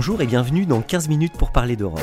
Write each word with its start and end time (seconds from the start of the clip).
Bonjour 0.00 0.22
et 0.22 0.26
bienvenue 0.28 0.64
dans 0.64 0.80
15 0.80 1.08
minutes 1.08 1.32
pour 1.36 1.50
parler 1.50 1.74
d'Europe. 1.74 2.00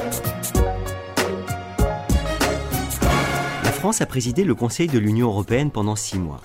La 3.64 3.72
France 3.72 4.02
a 4.02 4.06
présidé 4.06 4.44
le 4.44 4.54
Conseil 4.54 4.88
de 4.88 5.00
l'Union 5.00 5.28
européenne 5.28 5.72
pendant 5.72 5.96
six 5.96 6.20
mois. 6.20 6.42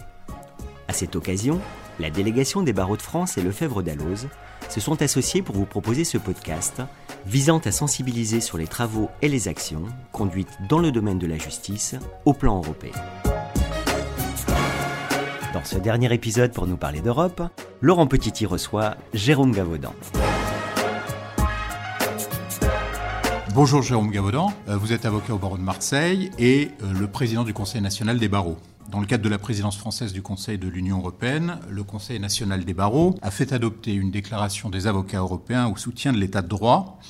À 0.86 0.92
cette 0.92 1.16
occasion, 1.16 1.60
la 1.98 2.08
délégation 2.08 2.62
des 2.62 2.72
barreaux 2.72 2.96
de 2.96 3.02
France 3.02 3.36
et 3.36 3.42
Lefebvre 3.42 3.82
d'Alloz 3.82 4.28
se 4.68 4.78
sont 4.78 5.02
associés 5.02 5.42
pour 5.42 5.56
vous 5.56 5.66
proposer 5.66 6.04
ce 6.04 6.18
podcast 6.18 6.82
visant 7.26 7.58
à 7.58 7.72
sensibiliser 7.72 8.40
sur 8.40 8.56
les 8.56 8.68
travaux 8.68 9.10
et 9.20 9.28
les 9.28 9.48
actions 9.48 9.82
conduites 10.12 10.56
dans 10.68 10.78
le 10.78 10.92
domaine 10.92 11.18
de 11.18 11.26
la 11.26 11.36
justice 11.36 11.96
au 12.26 12.32
plan 12.32 12.58
européen. 12.58 12.92
Dans 15.52 15.64
ce 15.64 15.78
dernier 15.78 16.14
épisode 16.14 16.52
pour 16.52 16.68
nous 16.68 16.76
parler 16.76 17.00
d'Europe, 17.00 17.42
Laurent 17.80 18.06
Petiti 18.06 18.46
reçoit 18.46 18.94
Jérôme 19.14 19.50
Gavaudan. 19.50 19.94
Bonjour 23.52 23.82
Jérôme 23.82 24.12
Gavaudan, 24.12 24.52
euh, 24.68 24.76
vous 24.76 24.92
êtes 24.92 25.04
avocat 25.04 25.34
au 25.34 25.38
barreau 25.38 25.56
de 25.56 25.62
Marseille 25.62 26.30
et 26.38 26.68
euh, 26.82 26.92
le 26.92 27.08
président 27.08 27.42
du 27.42 27.52
Conseil 27.52 27.80
national 27.80 28.20
des 28.20 28.28
barreaux. 28.28 28.58
Dans 28.92 29.00
le 29.00 29.06
cadre 29.06 29.24
de 29.24 29.28
la 29.28 29.38
présidence 29.38 29.76
française 29.76 30.12
du 30.12 30.22
Conseil 30.22 30.56
de 30.56 30.68
l'Union 30.68 30.98
européenne, 30.98 31.58
le 31.68 31.82
Conseil 31.82 32.20
national 32.20 32.64
des 32.64 32.74
barreaux 32.74 33.16
a 33.22 33.32
fait 33.32 33.52
adopter 33.52 33.92
une 33.92 34.12
déclaration 34.12 34.70
des 34.70 34.86
avocats 34.86 35.18
européens 35.18 35.66
au 35.66 35.76
soutien 35.76 36.12
de 36.12 36.18
l'état 36.18 36.42
de 36.42 36.48
droit. 36.48 37.00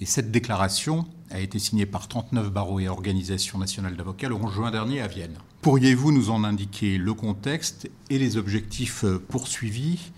Et 0.00 0.06
cette 0.06 0.30
déclaration 0.30 1.04
a 1.30 1.38
été 1.38 1.58
signée 1.58 1.84
par 1.84 2.08
39 2.08 2.50
barreaux 2.50 2.80
et 2.80 2.88
organisations 2.88 3.58
nationales 3.58 3.96
d'avocats 3.96 4.30
le 4.30 4.36
11 4.36 4.54
juin 4.54 4.70
dernier 4.70 5.02
à 5.02 5.06
Vienne. 5.06 5.36
Pourriez-vous 5.60 6.12
nous 6.12 6.30
en 6.30 6.44
indiquer 6.44 6.96
le 6.96 7.12
contexte 7.12 7.90
et 8.08 8.18
les 8.18 8.38
objectifs 8.38 9.04
euh, 9.04 9.18
poursuivis 9.18 10.12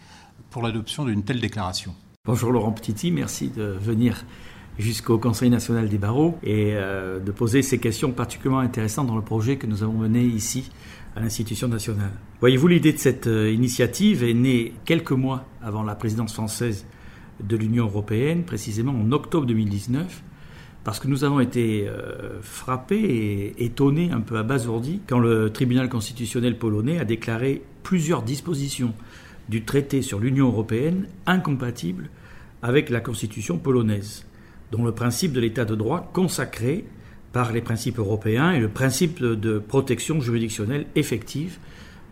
pour 0.50 0.62
l'adoption 0.62 1.04
d'une 1.04 1.24
telle 1.24 1.40
déclaration? 1.40 1.92
Bonjour 2.24 2.52
Laurent 2.52 2.70
Petiti, 2.70 3.10
merci 3.10 3.48
de 3.48 3.64
venir 3.64 4.24
jusqu'au 4.78 5.18
Conseil 5.18 5.50
national 5.50 5.88
des 5.88 5.98
barreaux 5.98 6.38
et 6.42 6.70
euh, 6.72 7.20
de 7.20 7.30
poser 7.30 7.62
ces 7.62 7.78
questions 7.78 8.12
particulièrement 8.12 8.60
intéressantes 8.60 9.06
dans 9.06 9.16
le 9.16 9.22
projet 9.22 9.56
que 9.56 9.66
nous 9.66 9.82
avons 9.82 9.92
mené 9.92 10.22
ici 10.24 10.70
à 11.14 11.20
l'institution 11.20 11.68
nationale. 11.68 12.12
Voyez-vous, 12.40 12.68
l'idée 12.68 12.92
de 12.92 12.98
cette 12.98 13.26
euh, 13.26 13.50
initiative 13.50 14.24
est 14.24 14.34
née 14.34 14.72
quelques 14.84 15.12
mois 15.12 15.44
avant 15.62 15.82
la 15.82 15.94
présidence 15.94 16.32
française 16.32 16.86
de 17.42 17.56
l'Union 17.56 17.84
européenne, 17.84 18.44
précisément 18.44 18.92
en 18.92 19.12
octobre 19.12 19.46
2019, 19.46 20.22
parce 20.84 20.98
que 20.98 21.06
nous 21.06 21.22
avons 21.22 21.40
été 21.40 21.86
euh, 21.86 22.40
frappés 22.40 22.96
et 22.96 23.64
étonnés, 23.64 24.10
un 24.10 24.20
peu 24.20 24.36
abasourdis, 24.38 25.00
quand 25.06 25.18
le 25.18 25.50
tribunal 25.50 25.88
constitutionnel 25.88 26.58
polonais 26.58 26.98
a 26.98 27.04
déclaré 27.04 27.62
plusieurs 27.82 28.22
dispositions 28.22 28.94
du 29.48 29.64
traité 29.64 30.02
sur 30.02 30.18
l'Union 30.18 30.46
européenne 30.46 31.06
incompatibles 31.26 32.08
avec 32.62 32.90
la 32.90 33.00
constitution 33.00 33.58
polonaise 33.58 34.24
dont 34.72 34.84
le 34.84 34.92
principe 34.92 35.32
de 35.32 35.40
l'état 35.40 35.64
de 35.64 35.74
droit 35.74 36.10
consacré 36.12 36.84
par 37.32 37.52
les 37.52 37.60
principes 37.60 37.98
européens 37.98 38.52
et 38.52 38.58
le 38.58 38.68
principe 38.68 39.22
de 39.22 39.58
protection 39.58 40.20
juridictionnelle 40.20 40.86
effective 40.96 41.58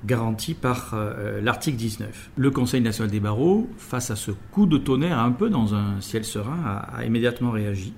garanti 0.05 0.55
par 0.55 0.93
euh, 0.95 1.41
l'article 1.43 1.77
19. 1.77 2.31
Le 2.37 2.51
Conseil 2.51 2.81
national 2.81 3.11
des 3.11 3.21
barreaux, 3.21 3.69
face 3.77 4.11
à 4.11 4.17
ce 4.17 4.31
coup 4.31 4.67
de 4.67 4.79
tonnerre 4.79 5.19
un 5.19 5.33
peu 5.33 5.51
dans 5.51 5.75
un 5.75 6.01
ciel 6.01 6.25
serein, 6.25 6.59
a, 6.65 7.05
immédiatement 7.05 7.51
réagi, 7.51 7.93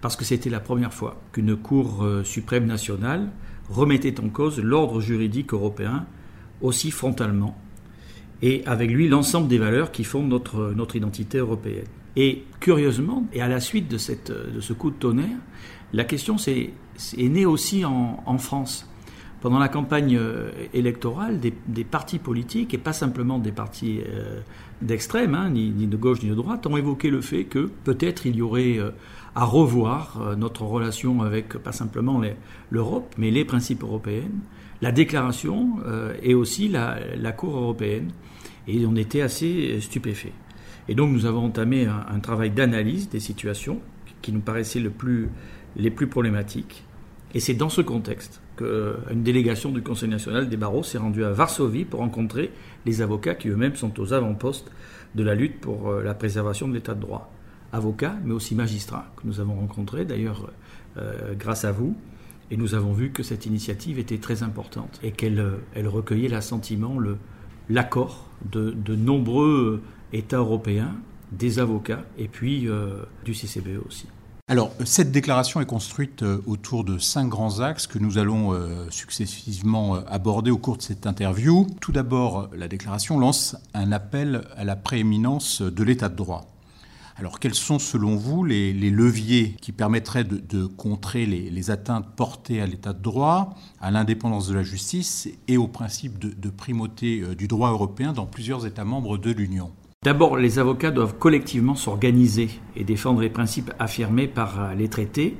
parce 0.00 0.16
que 0.16 0.24
c'était 0.24 0.50
la 0.50 0.60
première 0.60 0.92
fois 0.92 1.20
qu'une 1.32 1.56
Cour 1.56 2.04
euh, 2.04 2.24
suprême 2.24 2.66
nationale 2.66 3.28
remettait 3.68 4.20
en 4.20 4.28
cause 4.28 4.60
l'ordre 4.60 5.00
juridique 5.00 5.52
européen 5.52 6.06
aussi 6.60 6.90
frontalement, 6.90 7.56
et 8.42 8.62
avec 8.66 8.90
lui 8.90 9.08
l'ensemble 9.08 9.48
des 9.48 9.58
valeurs 9.58 9.92
qui 9.92 10.06
notre, 10.22 10.72
notre 10.74 10.96
identité 10.96 11.38
européenne. 11.38 11.86
Et 12.16 12.44
curieusement, 12.60 13.26
et 13.32 13.42
à 13.42 13.48
la 13.48 13.60
suite 13.60 13.88
de, 13.88 13.98
ce 13.98 14.72
coup 14.72 14.90
de 14.90 14.96
tonnerre, 14.96 15.38
la 15.92 16.04
question 16.04 16.36
est, 16.46 16.72
née 17.16 17.46
aussi 17.46 17.84
en, 17.84 18.38
France. 18.38 18.88
Pendant 19.40 19.58
la 19.58 19.68
campagne 19.68 20.16
euh, 20.16 20.50
électorale, 20.72 21.38
des, 21.38 21.84
partis 21.84 22.18
politiques, 22.18 22.72
et 22.72 22.78
pas 22.78 22.94
simplement 22.94 23.38
des 23.38 23.52
partis 23.52 24.00
euh, 24.00 24.40
d'extrême, 24.80 25.34
hein, 25.34 25.50
ni, 25.50 25.70
de 25.70 25.96
gauche 25.96 26.22
ni 26.22 26.30
de 26.30 26.34
droite, 26.34 26.66
ont 26.66 26.76
évoqué 26.76 27.10
le 27.10 27.20
fait 27.20 27.44
que 27.44 27.70
peut-être 27.84 28.26
il 28.26 28.36
y 28.36 28.42
aurait 28.42 28.78
euh, 28.78 28.90
à 29.34 29.44
revoir 29.44 30.36
notre 30.38 30.62
relation 30.62 31.20
avec 31.20 31.58
pas 31.58 31.72
simplement 31.72 32.22
l'Europe, 32.70 33.14
mais 33.18 33.32
les 33.32 33.44
principes 33.44 33.82
européens, 33.82 34.30
la 34.80 34.92
déclaration 34.92 35.78
et 36.22 36.34
aussi 36.34 36.68
la, 36.68 37.00
la 37.16 37.32
Cour 37.32 37.56
européenne. 37.56 38.12
Et 38.68 38.86
on 38.86 38.94
était 38.94 39.22
assez 39.22 39.80
stupéfaits. 39.80 40.32
Et 40.88 40.94
donc 40.94 41.10
nous 41.10 41.26
avons 41.26 41.44
entamé 41.44 41.86
un, 41.86 42.20
travail 42.20 42.50
d'analyse 42.50 43.08
des 43.08 43.20
situations 43.20 43.80
qui 44.22 44.32
nous 44.32 44.40
paraissaient 44.40 44.80
les 44.80 45.90
plus 45.90 46.06
problématiques. 46.06 46.84
Et 47.34 47.40
c'est 47.40 47.54
dans 47.54 47.68
ce 47.68 47.80
contexte 47.80 48.40
qu'une 48.56 49.22
délégation 49.22 49.72
du 49.72 49.82
Conseil 49.82 50.08
national 50.08 50.48
des 50.48 50.56
barreaux 50.56 50.84
s'est 50.84 50.98
rendue 50.98 51.24
à 51.24 51.32
Varsovie 51.32 51.84
pour 51.84 52.00
rencontrer 52.00 52.52
les 52.86 53.02
avocats 53.02 53.34
qui 53.34 53.48
eux-mêmes 53.48 53.74
sont 53.74 53.98
aux 54.00 54.12
avant-postes 54.12 54.70
de 55.16 55.24
la 55.24 55.34
lutte 55.34 55.60
pour 55.60 55.88
euh, 55.88 56.02
la 56.02 56.14
préservation 56.14 56.68
de 56.68 56.74
l'état 56.74 56.94
de 56.94 57.00
droit. 57.00 57.32
Avocats, 57.72 58.16
mais 58.24 58.32
aussi 58.32 58.54
magistrats 58.54 59.06
que 59.16 59.26
nous 59.26 59.40
avons 59.40 59.54
rencontrés, 59.56 60.04
d'ailleurs 60.04 60.48
euh, 60.96 61.34
grâce 61.36 61.64
à 61.64 61.72
vous. 61.72 61.96
Et 62.52 62.56
nous 62.56 62.74
avons 62.74 62.92
vu 62.92 63.10
que 63.10 63.24
cette 63.24 63.46
initiative 63.46 63.98
était 63.98 64.18
très 64.18 64.44
importante 64.44 65.00
et 65.02 65.10
qu'elle 65.10 65.40
euh, 65.40 65.56
elle 65.74 65.88
recueillait 65.88 66.28
l'assentiment, 66.28 66.96
l'accord 67.68 68.28
de, 68.52 68.70
de 68.70 68.94
nombreux 68.94 69.82
États 70.14 70.38
européens, 70.38 70.94
des 71.32 71.58
avocats 71.58 72.04
et 72.16 72.28
puis 72.28 72.68
euh, 72.68 73.02
du 73.24 73.34
CCBE 73.34 73.84
aussi. 73.86 74.06
Alors, 74.46 74.72
cette 74.84 75.10
déclaration 75.10 75.60
est 75.60 75.66
construite 75.66 76.22
euh, 76.22 76.42
autour 76.46 76.84
de 76.84 76.98
cinq 76.98 77.28
grands 77.28 77.60
axes 77.60 77.86
que 77.86 77.98
nous 77.98 78.18
allons 78.18 78.52
euh, 78.52 78.86
successivement 78.90 79.94
aborder 80.06 80.50
au 80.50 80.58
cours 80.58 80.76
de 80.76 80.82
cette 80.82 81.06
interview. 81.06 81.66
Tout 81.80 81.92
d'abord, 81.92 82.50
la 82.54 82.68
déclaration 82.68 83.18
lance 83.18 83.56
un 83.72 83.90
appel 83.90 84.44
à 84.56 84.64
la 84.64 84.76
prééminence 84.76 85.62
de 85.62 85.82
l'état 85.82 86.08
de 86.08 86.16
droit. 86.16 86.50
Alors, 87.16 87.38
quels 87.38 87.54
sont 87.54 87.78
selon 87.78 88.16
vous 88.16 88.44
les, 88.44 88.72
leviers 88.72 89.56
qui 89.60 89.70
permettraient 89.70 90.24
de, 90.24 90.66
contrer 90.66 91.26
les, 91.26 91.70
atteintes 91.70 92.06
portées 92.16 92.60
à 92.60 92.66
l'état 92.66 92.92
de 92.92 93.00
droit, 93.00 93.54
à 93.80 93.92
l'indépendance 93.92 94.48
de 94.48 94.54
la 94.54 94.64
justice 94.64 95.28
et 95.46 95.56
au 95.56 95.68
principe 95.68 96.18
de 96.18 96.50
primauté 96.50 97.22
du 97.36 97.46
droit 97.46 97.70
européen 97.70 98.12
dans 98.12 98.26
plusieurs 98.26 98.66
États 98.66 98.84
membres 98.84 99.16
de 99.16 99.30
l'Union? 99.30 99.70
D'abord, 100.04 100.36
les 100.36 100.58
avocats 100.58 100.90
doivent 100.90 101.16
collectivement 101.18 101.74
s'organiser 101.74 102.50
et 102.76 102.84
défendre 102.84 103.22
les 103.22 103.30
principes 103.30 103.72
affirmés 103.78 104.28
par 104.28 104.60
euh, 104.60 104.74
les 104.74 104.88
traités 104.88 105.34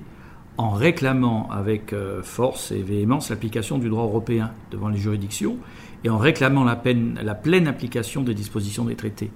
en 0.56 0.70
réclamant 0.70 1.50
avec 1.50 1.92
euh, 1.92 2.22
force 2.22 2.72
et 2.72 2.80
véhémence 2.80 3.28
l'application 3.28 3.76
du 3.76 3.90
droit 3.90 4.04
européen 4.04 4.52
devant 4.70 4.88
les 4.88 4.96
juridictions 4.96 5.58
et 6.02 6.08
en 6.08 6.16
réclamant 6.16 6.64
la, 6.64 6.76
pleine 6.76 7.68
application 7.68 8.22
des 8.22 8.32
dispositions 8.32 8.86
des 8.86 8.94
traités, 8.94 9.30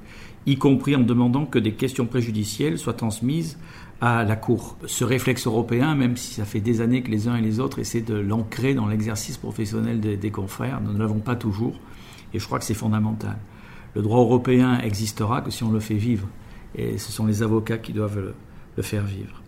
y 0.46 0.56
compris 0.56 0.96
en 0.96 1.00
demandant 1.00 1.44
que 1.44 1.58
des 1.58 1.72
questions 1.72 2.06
préjudicielles 2.06 2.78
soient 2.78 2.94
transmises 2.94 3.58
à 4.00 4.24
la 4.24 4.36
Cour. 4.36 4.78
Ce 4.86 5.04
réflexe 5.04 5.46
européen, 5.46 5.94
même 5.94 6.16
si 6.16 6.32
ça 6.32 6.46
fait 6.46 6.60
des 6.60 6.80
années 6.80 7.02
que 7.02 7.10
les 7.10 7.28
uns 7.28 7.36
et 7.36 7.42
les 7.42 7.60
autres 7.60 7.80
essaient 7.80 8.00
de 8.00 8.14
l'ancrer 8.14 8.72
dans 8.72 8.86
l'exercice 8.86 9.36
professionnel 9.36 10.00
des 10.00 10.30
confrères, 10.30 10.80
nous 10.80 10.94
ne 10.94 10.98
l'avons 10.98 11.20
pas 11.20 11.36
toujours, 11.36 11.78
et 12.32 12.38
je 12.38 12.46
crois 12.46 12.58
que 12.58 12.64
c'est 12.64 12.72
fondamental 12.72 13.36
le 13.98 14.04
droit 14.04 14.20
européen 14.20 14.78
existera 14.78 15.40
que 15.40 15.50
si 15.50 15.64
on 15.64 15.72
le 15.72 15.80
fait 15.80 15.96
vivre. 15.96 16.28
Et 16.76 16.98
ce 16.98 17.10
sont 17.10 17.26
les 17.26 17.42
avocats 17.42 17.78
qui 17.78 17.92
doivent 17.92 18.32
le, 18.76 18.82
faire 18.82 19.02
vivre. 19.02 19.42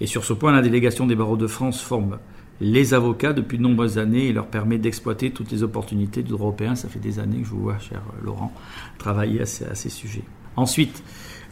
Et 0.00 0.08
sur 0.08 0.24
ce 0.24 0.32
point, 0.32 0.50
la 0.50 0.60
délégation 0.60 1.06
des 1.06 1.14
barreaux 1.14 1.36
de 1.36 1.46
France 1.46 1.80
forme 1.80 2.18
les 2.60 2.94
avocats 2.94 3.32
depuis 3.32 3.58
de 3.58 3.62
nombreuses 3.62 3.98
années 3.98 4.26
et 4.26 4.32
leur 4.32 4.48
permet 4.48 4.76
d'exploiter 4.78 5.30
toutes 5.30 5.52
les 5.52 5.62
opportunités 5.62 6.24
du 6.24 6.30
droit 6.30 6.46
européen. 6.46 6.74
Ça 6.74 6.88
fait 6.88 6.98
des 6.98 7.20
années 7.20 7.42
que 7.42 7.46
je 7.46 7.50
vous 7.50 7.62
vois, 7.62 7.78
cher 7.78 8.02
Laurent, 8.24 8.52
travailler 8.98 9.40
à 9.40 9.46
ces, 9.46 9.66
à 9.66 9.76
ces 9.76 9.88
sujets. 9.88 10.24
Ensuite, 10.56 11.04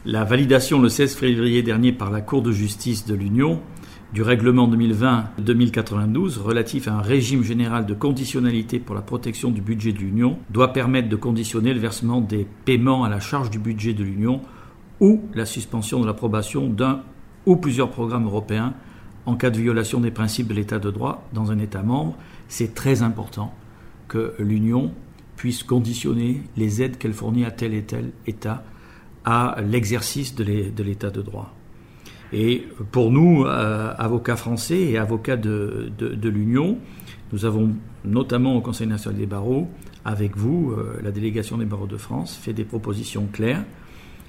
la 0.03 0.25
validation 0.25 0.81
le 0.81 0.89
16 0.89 1.15
février 1.15 1.63
dernier 1.63 1.93
par 1.93 2.11
la 2.11 2.19
Cour 2.19 2.41
de 2.41 2.51
justice 2.51 3.05
de 3.05 3.15
l'Union 3.15 3.61
du 4.13 4.23
règlement 4.23 4.69
2020-2092 4.69 6.39
relatif 6.39 6.87
à 6.87 6.95
un 6.95 7.01
régime 7.01 7.43
général 7.43 7.85
de 7.85 7.93
conditionnalité 7.93 8.79
pour 8.79 8.93
la 8.93 9.01
protection 9.01 9.51
du 9.51 9.61
budget 9.61 9.93
de 9.93 9.99
l'Union 9.99 10.37
doit 10.49 10.73
permettre 10.73 11.07
de 11.07 11.15
conditionner 11.15 11.73
le 11.73 11.79
versement 11.79 12.19
des 12.19 12.45
paiements 12.65 13.05
à 13.05 13.09
la 13.09 13.21
charge 13.21 13.49
du 13.49 13.59
budget 13.59 13.93
de 13.93 14.03
l'Union 14.03 14.41
ou 14.99 15.21
la 15.33 15.45
suspension 15.45 16.01
de 16.01 16.05
l'approbation 16.05 16.67
d'un 16.67 17.03
ou 17.45 17.55
plusieurs 17.55 17.89
programmes 17.89 18.25
européens 18.25 18.73
en 19.25 19.35
cas 19.35 19.49
de 19.49 19.57
violation 19.57 20.01
des 20.01 20.11
principes 20.11 20.47
de 20.47 20.53
l'état 20.55 20.79
de 20.79 20.91
droit 20.91 21.27
dans 21.31 21.51
un 21.51 21.59
État 21.59 21.81
membre. 21.81 22.17
C'est 22.49 22.73
très 22.73 23.03
important 23.03 23.53
que 24.09 24.33
l'Union 24.39 24.91
puisse 25.37 25.63
conditionner 25.63 26.43
les 26.57 26.81
aides 26.81 26.97
qu'elle 26.97 27.13
fournit 27.13 27.45
à 27.45 27.51
tel 27.51 27.73
et 27.73 27.83
tel 27.83 28.11
État 28.27 28.63
à 29.23 29.55
l'exercice 29.61 30.35
de 30.35 30.43
l'état 30.83 31.11
de 31.11 31.21
droit. 31.21 31.53
Et 32.33 32.65
pour 32.91 33.11
nous, 33.11 33.45
euh, 33.45 33.93
avocats 33.97 34.35
français 34.35 34.79
et 34.79 34.97
avocats 34.97 35.37
de, 35.37 35.91
l'Union, 36.23 36.77
nous 37.33 37.45
avons 37.45 37.71
notamment 38.05 38.55
au 38.55 38.61
Conseil 38.61 38.87
national 38.87 39.19
des 39.19 39.25
barreaux, 39.25 39.67
avec 40.05 40.37
vous, 40.37 40.71
euh, 40.71 40.99
la 41.03 41.11
délégation 41.11 41.57
des 41.57 41.65
barreaux 41.65 41.87
de 41.87 41.97
France, 41.97 42.39
fait 42.41 42.53
des 42.53 42.63
propositions 42.63 43.27
claires. 43.31 43.63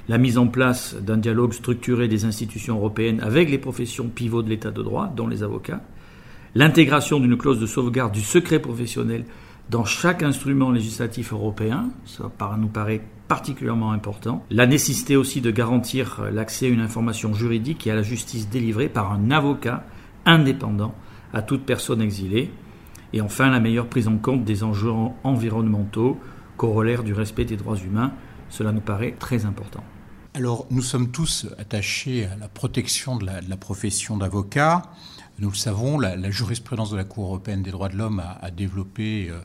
La 0.08 0.18
mise 0.18 0.36
en 0.36 0.48
place 0.48 0.96
d'un 1.00 1.16
dialogue 1.16 1.52
structuré 1.52 2.08
des 2.08 2.24
institutions 2.24 2.76
européennes 2.76 3.20
avec 3.20 3.50
les 3.50 3.58
professions 3.58 4.08
pivots 4.08 4.42
de 4.42 4.48
l'état 4.48 4.72
de 4.72 4.82
droit, 4.82 5.12
dont 5.16 5.28
les 5.28 5.44
avocats, 5.44 5.80
l'intégration 6.56 7.20
d'une 7.20 7.36
clause 7.36 7.60
de 7.60 7.66
sauvegarde 7.66 8.12
du 8.12 8.20
secret 8.20 8.58
professionnel 8.58 9.24
dans 9.70 9.84
chaque 9.84 10.22
instrument 10.22 10.70
législatif 10.70 11.32
européen, 11.32 11.90
ça 12.04 12.30
nous 12.58 12.68
paraît 12.68 13.02
particulièrement 13.28 13.92
important, 13.92 14.44
la 14.50 14.66
nécessité 14.66 15.16
aussi 15.16 15.40
de 15.40 15.50
garantir 15.50 16.22
l'accès 16.30 16.66
à 16.66 16.68
une 16.68 16.80
information 16.80 17.32
juridique 17.32 17.86
et 17.86 17.90
à 17.90 17.94
la 17.94 18.02
justice 18.02 18.48
délivrée 18.48 18.88
par 18.88 19.12
un 19.12 19.30
avocat 19.30 19.84
indépendant 20.26 20.94
à 21.32 21.40
toute 21.40 21.64
personne 21.64 22.02
exilée, 22.02 22.50
et 23.12 23.20
enfin 23.20 23.50
la 23.50 23.60
meilleure 23.60 23.86
prise 23.86 24.08
en 24.08 24.18
compte 24.18 24.44
des 24.44 24.64
enjeux 24.64 24.92
environnementaux, 25.24 26.18
corollaires 26.56 27.02
du 27.02 27.14
respect 27.14 27.44
des 27.44 27.56
droits 27.56 27.78
humains, 27.78 28.12
cela 28.50 28.72
nous 28.72 28.80
paraît 28.80 29.16
très 29.18 29.46
important. 29.46 29.82
Alors, 30.34 30.66
nous 30.70 30.80
sommes 30.80 31.10
tous 31.10 31.46
attachés 31.58 32.24
à 32.24 32.36
la 32.36 32.48
protection 32.48 33.16
de 33.16 33.26
la, 33.26 33.56
profession 33.58 34.16
d'avocat. 34.16 34.82
Nous 35.38 35.50
le 35.50 35.56
savons, 35.56 35.98
la, 35.98 36.30
jurisprudence 36.30 36.90
de 36.90 36.96
la 36.96 37.04
Cour 37.04 37.26
européenne 37.26 37.62
des 37.62 37.70
droits 37.70 37.88
de 37.88 37.96
l'homme 37.96 38.22
a, 38.40 38.50
développé 38.50 39.28
euh, 39.30 39.40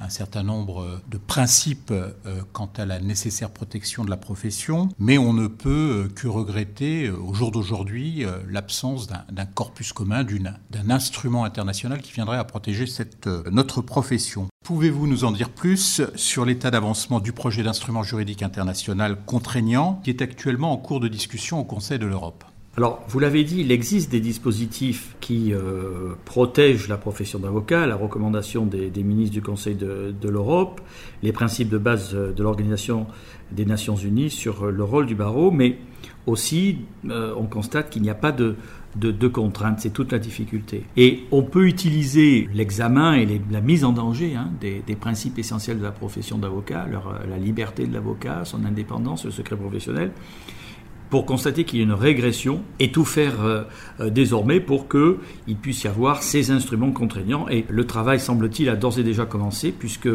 un 0.00 0.08
certain 0.08 0.42
nombre 0.42 1.00
de 1.10 1.18
principes 1.18 1.90
euh, 1.90 2.12
quant 2.52 2.70
à 2.76 2.86
la 2.86 3.00
nécessaire 3.00 3.50
protection 3.50 4.04
de 4.04 4.10
la 4.10 4.16
profession, 4.16 4.88
mais 4.98 5.18
on 5.18 5.32
ne 5.32 5.48
peut 5.48 6.08
que 6.14 6.28
regretter 6.28 7.06
euh, 7.06 7.16
au 7.16 7.34
jour 7.34 7.50
d'aujourd'hui 7.50 8.24
l'absence 8.48 9.08
d'un 9.08 9.46
corpus 9.46 9.92
commun, 9.92 10.24
d'un 10.70 10.90
instrument 10.90 11.44
international 11.44 12.00
qui 12.00 12.12
viendrait 12.12 12.38
à 12.38 12.44
protéger 12.44 12.86
notre 13.50 13.82
profession. 13.82 14.48
Pouvez-vous 14.64 15.06
nous 15.06 15.24
en 15.24 15.32
dire 15.32 15.50
plus 15.50 16.02
sur 16.14 16.44
l'état 16.44 16.70
d'avancement 16.70 17.20
du 17.20 17.32
projet 17.32 17.62
d'instrument 17.62 18.02
juridique 18.02 18.42
international 18.42 19.18
contraignant 19.26 20.00
qui 20.04 20.10
est 20.10 20.22
actuellement 20.22 20.72
en 20.72 20.76
cours 20.76 21.00
de 21.00 21.08
discussion 21.08 21.58
au 21.58 21.64
Conseil 21.64 21.98
de 21.98 22.06
l'Europe? 22.06 22.44
Alors, 22.78 23.04
vous 23.06 23.18
l'avez 23.18 23.44
dit, 23.44 23.60
il 23.60 23.70
existe 23.70 24.10
des 24.10 24.20
dispositifs 24.20 25.14
qui 25.20 25.52
euh, 25.52 26.14
protègent 26.24 26.88
la 26.88 26.96
profession 26.96 27.38
d'avocat, 27.38 27.86
la 27.86 27.96
recommandation 27.96 28.64
des, 28.64 28.90
ministres 29.02 29.34
du 29.34 29.42
Conseil 29.42 29.74
de, 29.74 30.28
l'Europe, 30.28 30.80
les 31.22 31.32
principes 31.32 31.68
de 31.68 31.76
base 31.76 32.14
de 32.14 32.42
l'Organisation 32.42 33.06
des 33.50 33.66
Nations 33.66 33.96
Unies 33.96 34.30
sur 34.30 34.70
le 34.70 34.84
rôle 34.84 35.04
du 35.04 35.14
barreau, 35.14 35.50
mais 35.50 35.76
aussi 36.26 36.78
euh, 37.10 37.34
on 37.36 37.44
constate 37.44 37.90
qu'il 37.90 38.00
n'y 38.00 38.08
a 38.08 38.14
pas 38.14 38.32
de, 38.32 38.56
de, 38.96 39.28
contraintes, 39.28 39.80
c'est 39.80 39.92
toute 39.92 40.10
la 40.10 40.18
difficulté. 40.18 40.84
Et 40.96 41.24
on 41.30 41.42
peut 41.42 41.66
utiliser 41.66 42.48
l'examen 42.54 43.12
et 43.14 43.40
la 43.50 43.60
mise 43.60 43.84
en 43.84 43.92
danger 43.92 44.34
hein, 44.34 44.50
des, 44.62 44.96
principes 44.96 45.38
essentiels 45.38 45.78
de 45.78 45.82
la 45.82 45.92
profession 45.92 46.38
d'avocat, 46.38 46.86
la 47.28 47.36
liberté 47.36 47.86
de 47.86 47.92
l'avocat, 47.92 48.46
son 48.46 48.64
indépendance, 48.64 49.26
le 49.26 49.30
secret 49.30 49.56
professionnel, 49.56 50.12
pour 51.12 51.26
constater 51.26 51.64
qu'il 51.64 51.78
y 51.78 51.82
a 51.82 51.84
une 51.84 51.92
régression 51.92 52.62
et 52.80 52.90
tout 52.90 53.04
faire 53.04 53.42
euh, 53.42 53.64
euh, 54.00 54.08
désormais 54.08 54.60
pour 54.60 54.88
qu'il 54.88 55.56
puisse 55.60 55.84
y 55.84 55.86
avoir 55.86 56.22
ces 56.22 56.50
instruments 56.50 56.90
contraignants. 56.90 57.46
Et 57.50 57.66
le 57.68 57.86
travail, 57.86 58.18
semble-t-il, 58.18 58.70
a 58.70 58.76
d'ores 58.76 58.98
et 58.98 59.02
déjà 59.02 59.26
commencé, 59.26 59.72
puisque 59.72 60.08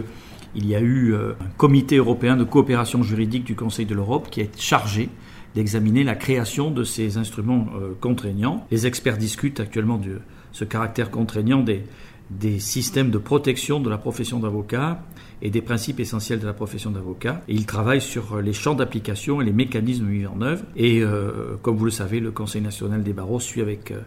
il 0.55 0.65
y 0.65 0.73
a 0.73 0.79
eu 0.79 1.13
euh, 1.13 1.33
un 1.39 1.49
comité 1.55 1.97
européen 1.97 2.35
de 2.35 2.43
coopération 2.43 3.03
juridique 3.03 3.43
du 3.43 3.53
Conseil 3.53 3.85
de 3.85 3.93
l'Europe 3.93 4.29
qui 4.31 4.41
est 4.41 4.59
chargé 4.59 5.09
d'examiner 5.53 6.03
la 6.03 6.15
création 6.15 6.71
de 6.71 6.83
ces 6.83 7.17
instruments 7.17 7.67
contraignants. 8.01 8.65
Les 8.71 8.87
experts 8.87 9.17
discutent 9.17 9.59
actuellement 9.59 9.97
de 9.97 10.19
ce 10.51 10.65
caractère 10.65 11.11
contraignant 11.11 11.63
des 11.63 12.59
systèmes 12.59 13.11
de 13.11 13.19
protection 13.19 13.79
de 13.79 13.89
la 13.89 13.99
profession 13.99 14.39
d'avocat 14.39 15.03
et 15.41 15.49
des 15.49 15.61
principes 15.61 15.99
essentiels 15.99 16.39
de 16.39 16.45
la 16.45 16.53
profession 16.53 16.91
d'avocat. 16.91 17.41
Il 17.47 17.65
travaille 17.65 18.01
sur 18.01 18.41
les 18.41 18.53
champs 18.53 18.75
d'application 18.75 19.41
et 19.41 19.45
les 19.45 19.53
mécanismes 19.53 20.05
mis 20.05 20.25
en 20.25 20.41
œuvre. 20.41 20.63
Et 20.75 21.01
euh, 21.01 21.55
comme 21.61 21.77
vous 21.77 21.85
le 21.85 21.91
savez, 21.91 22.19
le 22.19 22.31
Conseil 22.31 22.61
national 22.61 23.03
des 23.03 23.13
barreaux 23.13 23.39
suit 23.39 23.61
avec 23.61 23.91
euh, 23.91 23.99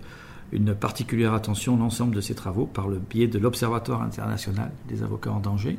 une 0.53 0.75
particulière 0.75 1.33
attention 1.35 1.77
l'ensemble 1.77 2.15
de 2.15 2.21
ses 2.21 2.35
travaux 2.35 2.67
par 2.67 2.89
le 2.89 2.99
biais 2.99 3.29
de 3.29 3.39
l'Observatoire 3.39 4.03
international 4.03 4.73
des 4.89 5.03
avocats 5.03 5.31
en 5.31 5.41
danger, 5.41 5.79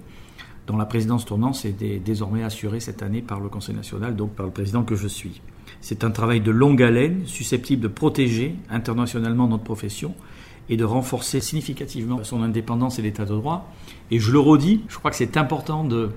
dont 0.67 0.77
la 0.77 0.85
présidence 0.85 1.25
tournante 1.25 1.65
est 1.65 1.99
désormais 1.99 2.43
assurée 2.43 2.79
cette 2.79 3.03
année 3.03 3.21
par 3.21 3.41
le 3.41 3.49
Conseil 3.49 3.75
national, 3.75 4.15
donc 4.15 4.31
par 4.31 4.45
le 4.45 4.51
président 4.53 4.83
que 4.83 4.95
je 4.95 5.07
suis. 5.07 5.41
C'est 5.81 6.03
un 6.03 6.11
travail 6.11 6.41
de 6.41 6.51
longue 6.51 6.81
haleine, 6.81 7.23
susceptible 7.25 7.81
de 7.81 7.87
protéger 7.87 8.55
internationalement 8.69 9.47
notre 9.47 9.63
profession 9.63 10.13
et 10.71 10.77
de 10.77 10.85
renforcer 10.85 11.41
significativement 11.41 12.23
son 12.23 12.41
indépendance 12.41 12.97
et 12.97 13.03
l'état 13.03 13.25
de 13.25 13.35
droit. 13.35 13.69
Et 14.09 14.17
je 14.17 14.31
le 14.31 14.39
redis, 14.39 14.81
je 14.87 14.97
crois 14.97 15.11
que 15.11 15.17
c'est 15.17 15.37
important 15.37 15.83
de, 15.83 16.11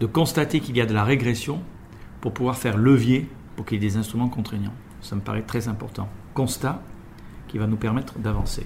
de 0.00 0.06
constater 0.06 0.60
qu'il 0.60 0.76
y 0.76 0.80
a 0.80 0.86
de 0.86 0.94
la 0.94 1.04
régression 1.04 1.60
pour 2.20 2.32
pouvoir 2.32 2.56
faire 2.56 2.76
levier 2.78 3.28
pour 3.54 3.66
qu'il 3.66 3.80
y 3.80 3.86
ait 3.86 3.90
des 3.90 3.96
instruments 3.98 4.30
contraignants. 4.30 4.72
Ça 5.02 5.14
me 5.14 5.20
paraît 5.20 5.42
très 5.42 5.68
important. 5.68 6.08
Constat 6.32 6.82
qui 7.48 7.58
va 7.58 7.66
nous 7.66 7.76
permettre 7.76 8.18
d'avancer. 8.18 8.64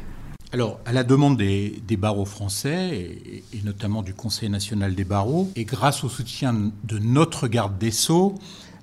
Alors, 0.53 0.81
à 0.85 0.93
la 0.93 1.03
demande 1.03 1.39
des, 1.39 1.83
des 1.89 1.97
barreaux 1.97 2.25
français, 2.25 3.19
et, 3.53 3.63
notamment 3.65 4.03
du 4.03 4.15
Conseil 4.15 4.49
national 4.49 4.95
des 4.95 5.05
barreaux, 5.05 5.51
et 5.57 5.65
grâce 5.65 6.05
au 6.05 6.09
soutien 6.09 6.55
de 6.85 6.99
notre 6.99 7.49
garde 7.49 7.79
des 7.79 7.91
Sceaux, 7.91 8.35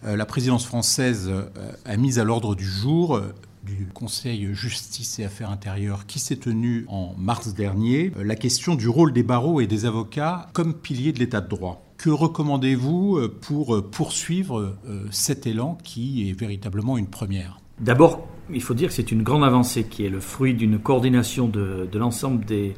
euh, 0.04 0.16
la 0.16 0.26
présidence 0.26 0.66
française 0.66 1.30
euh, 1.30 1.44
a 1.86 1.96
mis 1.96 2.20
à 2.20 2.24
l'ordre 2.24 2.56
du 2.56 2.66
jour 2.66 3.16
euh, 3.16 3.34
du 3.75 3.88
Conseil 3.94 4.54
justice 4.54 5.19
et 5.19 5.25
affaires 5.25 5.50
intérieures 5.50 6.06
qui 6.06 6.19
s'est 6.19 6.38
tenu 6.38 6.86
en 6.88 7.13
mars 7.18 7.54
dernier, 7.54 8.12
euh, 8.18 8.24
la 8.24 8.36
question 8.36 8.75
du 8.75 8.88
rôle 8.88 9.13
des 9.13 9.24
barreaux 9.24 9.62
et 9.62 9.68
des 9.68 9.86
avocats 9.86 10.50
comme 10.54 10.74
piliers 10.74 11.12
de 11.12 11.19
l'état 11.19 11.42
de 11.42 11.48
droit. 11.48 11.86
Que 11.98 12.10
recommandez-vous 12.10 13.18
euh, 13.18 13.38
pour 13.42 13.75
euh, 13.75 13.81
poursuivre 13.81 14.77
cet 15.12 15.48
élan 15.48 15.77
qui 15.83 16.30
est 16.30 16.33
véritablement 16.33 16.98
une 16.98 17.07
première? 17.07 17.60
D'abord, 17.80 18.27
il 18.51 18.62
faut 18.62 18.74
dire 18.74 18.89
que 18.89 18.94
c'est 18.94 19.12
une 19.12 19.24
grande 19.24 19.44
avancée 19.44 19.83
qui 19.83 20.06
est 20.06 20.10
le 20.10 20.19
fruit 20.19 20.54
d'une 20.54 20.80
coordination 20.80 21.48
de, 21.48 21.88
l'ensemble 21.94 22.45
des, 22.45 22.75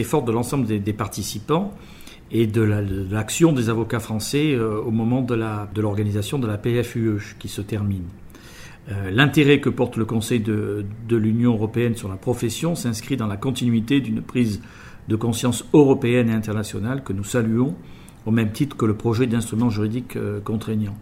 efforts 0.00 0.22
de 0.22 0.32
l'ensemble 0.32 0.66
des, 0.66 0.92
participants 0.92 1.72
et 2.30 2.46
de 2.46 2.60
l'action 2.60 3.52
des 3.52 3.70
avocats 3.70 4.00
français 4.00 4.56
au 4.56 4.90
moment 4.90 5.22
de 5.22 5.80
l'organisation 5.80 6.38
de 6.38 6.46
la 6.46 6.58
PFUE 6.58 7.36
qui 7.38 7.48
se 7.48 7.62
termine. 7.62 8.04
Euh, 8.90 9.10
l'intérêt 9.10 9.60
que 9.60 9.70
porte 9.70 9.96
le 9.96 10.04
Conseil 10.04 10.40
de, 10.40 10.84
l'Union 11.10 11.54
européenne 11.54 11.94
sur 11.94 12.08
la 12.08 12.16
profession 12.16 12.74
s'inscrit 12.74 13.16
dans 13.16 13.26
la 13.26 13.36
continuité 13.36 14.00
d'une 14.00 14.20
prise 14.20 14.60
de 15.08 15.16
conscience 15.16 15.64
européenne 15.72 16.28
et 16.28 16.34
internationale 16.34 17.02
que 17.02 17.12
nous 17.12 17.24
saluons 17.24 17.74
au 18.26 18.30
même 18.30 18.52
titre 18.52 18.76
que 18.76 18.86
le 18.86 18.94
projet 18.94 19.26
d'instrument 19.26 19.70
juridique 19.70 20.16
euh, 20.16 20.40
contraignant. 20.40 20.96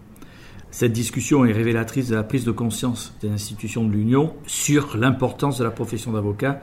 Cette 0.70 0.92
discussion 0.92 1.44
est 1.44 1.52
révélatrice 1.52 2.08
de 2.08 2.14
la 2.14 2.22
prise 2.22 2.44
de 2.44 2.50
conscience 2.52 3.14
des 3.20 3.28
institutions 3.28 3.84
de 3.84 3.92
l'Union 3.92 4.32
sur 4.46 4.96
l'importance 4.96 5.58
de 5.58 5.64
la 5.64 5.70
profession 5.70 6.12
d'avocat 6.12 6.60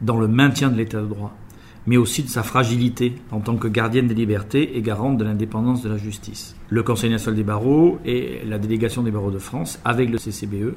dans 0.00 0.18
le 0.18 0.26
maintien 0.26 0.68
de 0.68 0.76
l'état 0.76 1.00
de 1.00 1.06
droit 1.06 1.36
mais 1.86 1.96
aussi 1.96 2.22
de 2.22 2.28
sa 2.28 2.42
fragilité 2.42 3.14
en 3.30 3.40
tant 3.40 3.56
que 3.56 3.68
gardienne 3.68 4.06
des 4.06 4.14
libertés 4.14 4.76
et 4.76 4.82
garante 4.82 5.18
de 5.18 5.24
l'indépendance 5.24 5.82
de 5.82 5.88
la 5.88 5.96
justice. 5.96 6.54
Le 6.68 6.82
Conseil 6.82 7.10
national 7.10 7.36
des 7.36 7.42
barreaux 7.42 7.98
et 8.04 8.40
la 8.46 8.58
délégation 8.58 9.02
des 9.02 9.10
barreaux 9.10 9.30
de 9.30 9.38
France, 9.38 9.80
avec 9.84 10.10
le 10.10 10.18
CCBE, 10.18 10.74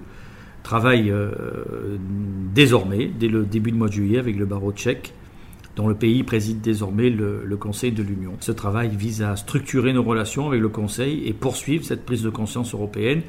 travaillent 0.63 1.11
euh, 1.11 1.97
désormais, 2.55 3.11
dès 3.19 3.27
le 3.27 3.45
début 3.45 3.71
du 3.71 3.77
mois 3.77 3.87
de 3.87 3.93
juillet, 3.93 4.17
avec 4.17 4.35
le 4.35 4.45
barreau 4.45 4.71
tchèque, 4.71 5.13
dont 5.75 5.87
le 5.87 5.95
pays 5.95 6.23
préside 6.23 6.61
désormais 6.61 7.09
le, 7.09 7.57
Conseil 7.57 7.91
de 7.91 8.01
l'Union. 8.01 8.33
Ce 8.39 8.51
travail 8.51 8.95
vise 8.95 9.21
à 9.21 9.35
structurer 9.35 9.93
nos 9.93 10.03
relations 10.03 10.47
avec 10.47 10.61
le 10.61 10.69
Conseil 10.69 11.27
et 11.27 11.33
poursuivre 11.33 11.83
cette 11.85 12.05
prise 12.05 12.23
de 12.23 12.29
conscience 12.29 12.73
européenne 12.73 13.21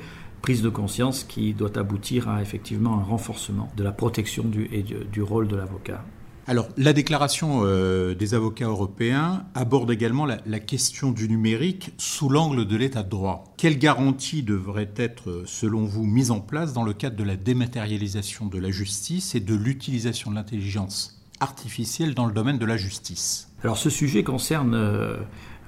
prise 0.43 0.63
de 0.63 0.69
conscience 0.69 1.25
qui 1.25 1.55
doit 1.55 1.77
aboutir 1.77 2.29
à 2.29 2.41
effectivement 2.41 3.01
un 3.01 3.03
renforcement 3.03 3.69
de 3.77 3.83
la 3.83 3.91
protection 3.91 4.45
et 4.71 4.85
du 4.85 5.23
rôle 5.23 5.49
de 5.49 5.57
l'avocat. 5.57 6.05
Alors, 6.49 6.69
la 6.77 6.93
déclaration 6.93 7.63
euh, 7.65 8.15
des 8.15 8.35
avocats 8.35 8.67
européens 8.67 9.45
aborde 9.57 9.91
également 9.91 10.25
la, 10.25 10.61
question 10.61 11.11
du 11.11 11.29
numérique 11.29 11.91
sous 11.99 12.29
l'angle 12.29 12.67
de 12.67 12.77
l'état 12.77 13.03
de 13.03 13.09
droit. 13.09 13.53
Quelles 13.57 13.79
garanties 13.79 14.45
devraient 14.45 14.93
être, 14.95 15.43
selon 15.45 15.85
vous, 15.85 16.05
mises 16.05 16.31
en 16.31 16.39
place 16.39 16.73
dans 16.73 16.85
le 16.85 16.93
cadre 16.93 17.17
de 17.17 17.25
la 17.25 17.35
dématérialisation 17.35 18.47
de 18.47 18.59
la 18.59 18.71
justice 18.71 19.35
et 19.35 19.41
de 19.41 19.57
l'utilisation 19.57 20.31
de 20.31 20.37
l'intelligence 20.37 21.21
artificielle 21.41 22.15
dans 22.15 22.27
le 22.27 22.33
domaine 22.33 22.59
de 22.59 22.67
la 22.67 22.77
justice? 22.77 23.49
Alors, 23.65 23.77
ce 23.77 23.91
sujet 23.91 24.23
concerne 24.23 24.75
euh, 24.75 25.17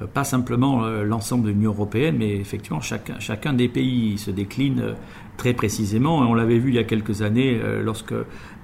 pas 0.06 0.24
simplement 0.24 0.84
euh, 0.84 1.02
l'ensemble 1.04 1.46
de 1.46 1.50
l'Union 1.50 1.72
européenne, 1.72 2.16
mais 2.18 2.36
effectivement 2.36 2.80
chacun, 2.80 3.52
des 3.52 3.68
pays 3.68 4.16
se 4.18 4.30
décline 4.30 4.94
très 5.38 5.54
précisément. 5.54 6.18
On 6.18 6.34
l'avait 6.34 6.58
vu 6.58 6.70
il 6.70 6.74
y 6.74 6.78
a 6.78 6.84
quelques 6.84 7.22
années 7.22 7.58
euh, 7.62 7.82
lorsque 7.82 8.12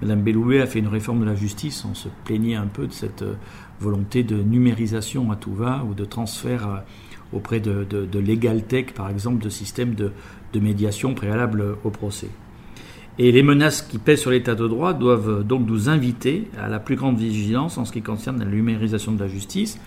Mme 0.02 0.22
Belloubet 0.22 0.60
a 0.60 0.66
fait 0.66 0.80
une 0.80 0.88
réforme 0.88 1.20
de 1.20 1.24
la 1.24 1.34
justice. 1.34 1.86
On 1.90 1.94
se 1.94 2.08
plaignait 2.24 2.56
un 2.56 2.66
peu 2.66 2.86
de 2.86 2.92
cette 2.92 3.22
euh, 3.22 3.34
volonté 3.80 4.22
de 4.22 4.36
numérisation 4.42 5.32
à 5.32 5.36
tout 5.36 5.54
va 5.54 5.82
ou 5.88 5.94
de 5.94 6.04
transfert 6.04 6.68
euh, 6.68 6.76
auprès 7.32 7.60
de, 7.60 7.84
de, 7.88 8.04
de 8.04 8.92
par 8.92 9.08
exemple, 9.08 9.42
de 9.42 9.48
systèmes 9.48 9.94
de, 9.94 10.12
de 10.52 10.60
médiation 10.60 11.14
préalable 11.14 11.76
au 11.82 11.90
procès. 11.90 12.28
Et 13.18 13.32
les 13.32 13.42
menaces 13.42 13.82
qui 13.82 13.98
pèsent 13.98 14.20
sur 14.20 14.30
l'état 14.30 14.54
de 14.54 14.66
droit 14.68 14.92
doivent 14.92 15.44
donc 15.44 15.66
nous 15.66 15.88
inviter 15.88 16.48
à 16.60 16.68
la 16.68 16.80
plus 16.80 16.96
grande 16.96 17.18
vigilance 17.18 17.78
en 17.78 17.84
ce 17.84 17.92
qui 17.92 18.02
concerne 18.02 18.38
la 18.38 18.44
numérisation 18.44 19.12
de 19.12 19.20
la 19.20 19.28
justice. 19.28 19.80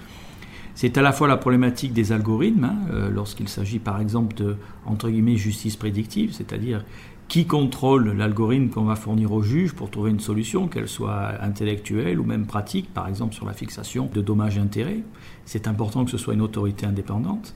C'est 0.78 0.96
à 1.00 1.02
la 1.02 1.12
fois 1.12 1.28
la 1.28 1.38
problématique 1.38 1.92
des 1.92 2.12
algorithmes, 2.12 2.66
hein, 2.66 2.78
euh, 2.92 3.10
lorsqu'il 3.10 3.50
s'agit 3.50 3.80
par 3.80 4.00
exemple 4.00 4.36
de, 4.36 4.58
entre 4.86 5.10
guillemets, 5.10 5.36
justice 5.36 5.76
prédictive, 5.76 6.34
c'est-à-dire 6.34 6.86
qui 7.28 7.48
contrôle 7.48 8.12
l'algorithme 8.12 8.70
qu'on 8.70 8.84
va 8.84 8.96
fournir 8.96 9.32
au 9.32 9.42
juge 9.42 9.74
pour 9.74 9.90
trouver 9.90 10.12
une 10.12 10.20
solution, 10.20 10.68
qu'elle 10.68 10.88
soit 10.88 11.42
intellectuelle 11.42 12.20
ou 12.20 12.26
même 12.26 12.46
pratique, 12.46 12.94
par 12.94 13.08
exemple 13.08 13.34
sur 13.34 13.48
la 13.48 13.54
fixation 13.54 14.08
de 14.14 14.22
dommages 14.22 14.58
et 14.58 14.60
intérêts. 14.60 15.00
C'est 15.46 15.68
important 15.68 16.06
que 16.06 16.12
ce 16.12 16.20
soit 16.20 16.36
une 16.36 16.44
autorité 16.44 16.86
indépendante. 16.86 17.56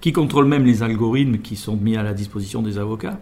Qui 0.00 0.12
contrôle 0.12 0.44
même 0.44 0.64
les 0.64 0.84
algorithmes 0.84 1.38
qui 1.38 1.56
sont 1.56 1.76
mis 1.76 1.96
à 1.96 2.04
la 2.04 2.14
disposition 2.14 2.62
des 2.62 2.78
avocats. 2.78 3.18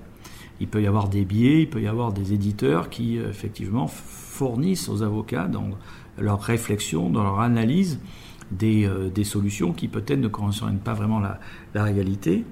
Il 0.60 0.68
peut 0.68 0.82
y 0.82 0.86
avoir 0.86 1.08
des 1.08 1.24
biais, 1.24 1.62
il 1.62 1.70
peut 1.70 1.80
y 1.80 1.88
avoir 1.88 2.12
des 2.12 2.34
éditeurs 2.34 2.90
qui, 2.90 3.18
euh, 3.18 3.30
effectivement, 3.30 3.86
fournissent 3.86 4.90
aux 4.90 5.02
avocats 5.02 5.48
dans 5.48 5.70
leur 6.18 6.42
réflexion, 6.42 7.08
dans 7.08 7.22
leur 7.22 7.40
analyse, 7.40 7.98
des, 8.50 8.86
euh, 8.86 9.08
des 9.08 9.24
solutions 9.24 9.72
qui 9.72 9.88
peut-être 9.88 10.20
ne 10.20 10.28
correspondent 10.28 10.80
pas 10.80 10.94
vraiment 10.94 11.18
à 11.18 11.38
la, 11.74 11.84
réalité. 11.84 12.44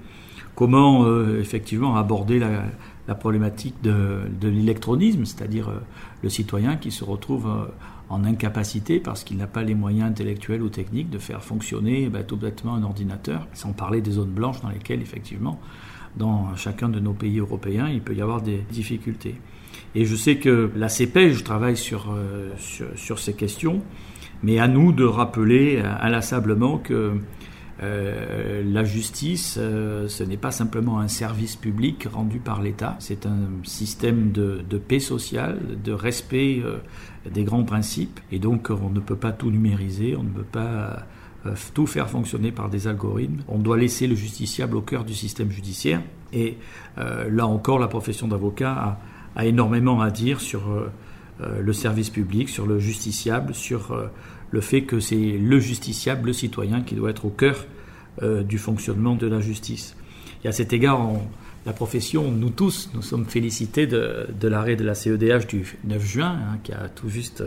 Comment, 0.55 1.05
euh, 1.05 1.39
effectivement, 1.39 1.95
aborder 1.95 2.39
la, 2.39 2.63
la 3.07 3.15
problématique 3.15 3.75
de, 3.81 4.21
de 4.39 4.49
l'électronisme, 4.49 5.25
c'est-à-dire 5.25 5.69
euh, 5.69 5.79
le 6.23 6.29
citoyen 6.29 6.75
qui 6.75 6.91
se 6.91 7.03
retrouve 7.03 7.47
euh, 7.47 7.65
en 8.09 8.23
incapacité 8.23 8.99
parce 8.99 9.23
qu'il 9.23 9.37
n'a 9.37 9.47
pas 9.47 9.63
les 9.63 9.75
moyens 9.75 10.09
intellectuels 10.09 10.61
ou 10.61 10.69
techniques 10.69 11.09
de 11.09 11.17
faire 11.17 11.43
fonctionner 11.43 12.09
bah, 12.09 12.23
tout 12.23 12.37
bêtement 12.37 12.75
un 12.75 12.83
ordinateur, 12.83 13.47
sans 13.53 13.71
parler 13.71 14.01
des 14.01 14.11
zones 14.11 14.31
blanches 14.31 14.61
dans 14.61 14.69
lesquelles 14.69 15.01
effectivement 15.01 15.59
dans 16.15 16.55
chacun 16.55 16.89
de 16.89 16.99
nos 16.99 17.13
pays 17.13 17.37
européens 17.37 17.89
il 17.89 18.01
peut 18.01 18.15
y 18.15 18.21
avoir 18.21 18.41
des 18.41 18.63
difficultés. 18.71 19.35
Et 19.95 20.05
je 20.05 20.15
sais 20.15 20.37
que 20.37 20.71
la 20.75 20.89
CPEJ 20.89 21.43
travaille 21.43 21.77
sur, 21.77 22.11
euh, 22.11 22.51
sur, 22.57 22.87
sur, 22.95 23.19
ces 23.19 23.33
questions, 23.33 23.81
mais 24.43 24.59
à 24.59 24.67
nous 24.67 24.91
de 24.91 25.03
rappeler 25.03 25.81
inlassablement 26.01 26.77
que 26.77 27.13
euh, 27.83 28.63
la 28.65 28.83
justice, 28.83 29.57
euh, 29.59 30.07
ce 30.07 30.23
n'est 30.23 30.37
pas 30.37 30.49
simplement 30.49 30.99
un 30.99 31.07
service 31.07 31.55
public 31.55 32.07
rendu 32.11 32.39
par 32.39 32.61
l'État, 32.61 32.95
c'est 32.99 33.27
un 33.27 33.49
système 33.63 34.31
de, 34.31 34.63
paix 34.79 34.99
sociale, 34.99 35.59
de 35.83 35.91
respect 35.91 36.59
euh, 36.63 36.77
des 37.29 37.43
grands 37.43 37.63
principes, 37.63 38.19
et 38.31 38.39
donc 38.39 38.71
on 38.71 38.89
ne 38.89 38.99
peut 38.99 39.15
pas 39.15 39.31
tout 39.31 39.51
numériser, 39.51 40.15
on 40.15 40.23
ne 40.23 40.29
peut 40.29 40.43
pas 40.43 41.05
tout 41.73 41.85
faire 41.85 42.09
fonctionner 42.09 42.51
par 42.51 42.69
des 42.69 42.87
algorithmes. 42.87 43.41
On 43.47 43.59
doit 43.59 43.77
laisser 43.77 44.07
le 44.07 44.15
justiciable 44.15 44.75
au 44.75 44.81
cœur 44.81 45.05
du 45.05 45.13
système 45.13 45.51
judiciaire, 45.51 46.01
et 46.33 46.57
là 46.97 47.47
encore, 47.47 47.79
la 47.79 47.87
profession 47.87 48.27
d'avocat 48.27 48.97
a, 49.35 49.45
énormément 49.45 50.01
à 50.01 50.09
dire 50.09 50.41
sur 50.41 50.61
le 51.39 51.73
service 51.73 52.09
public, 52.09 52.49
sur 52.49 52.65
le 52.65 52.79
justiciable, 52.79 53.53
sur 53.53 53.95
le 54.51 54.61
fait 54.61 54.83
que 54.83 54.99
c'est 54.99 55.37
le 55.37 55.59
justiciable, 55.59 56.27
le 56.27 56.33
citoyen, 56.33 56.81
qui 56.81 56.95
doit 56.95 57.09
être 57.09 57.25
au 57.25 57.29
cœur 57.29 57.65
euh, 58.23 58.43
du 58.43 58.57
fonctionnement 58.57 59.15
de 59.15 59.27
la 59.27 59.41
justice. 59.41 59.95
Et 60.43 60.47
à 60.47 60.51
cet 60.51 60.73
égard, 60.73 60.99
la 61.67 61.73
profession, 61.73 62.31
nous 62.31 62.49
tous, 62.49 62.89
nous 62.93 63.01
sommes 63.01 63.25
félicités 63.25 63.87
de, 63.87 64.47
l'arrêt 64.47 64.77
de 64.77 64.85
la 64.85 64.95
CEDH 64.95 65.47
du 65.47 65.77
9 65.83 66.01
juin, 66.01 66.29
hein, 66.29 66.59
qui 66.63 66.71
a 66.71 66.87
tout 66.87 67.09
juste 67.09 67.41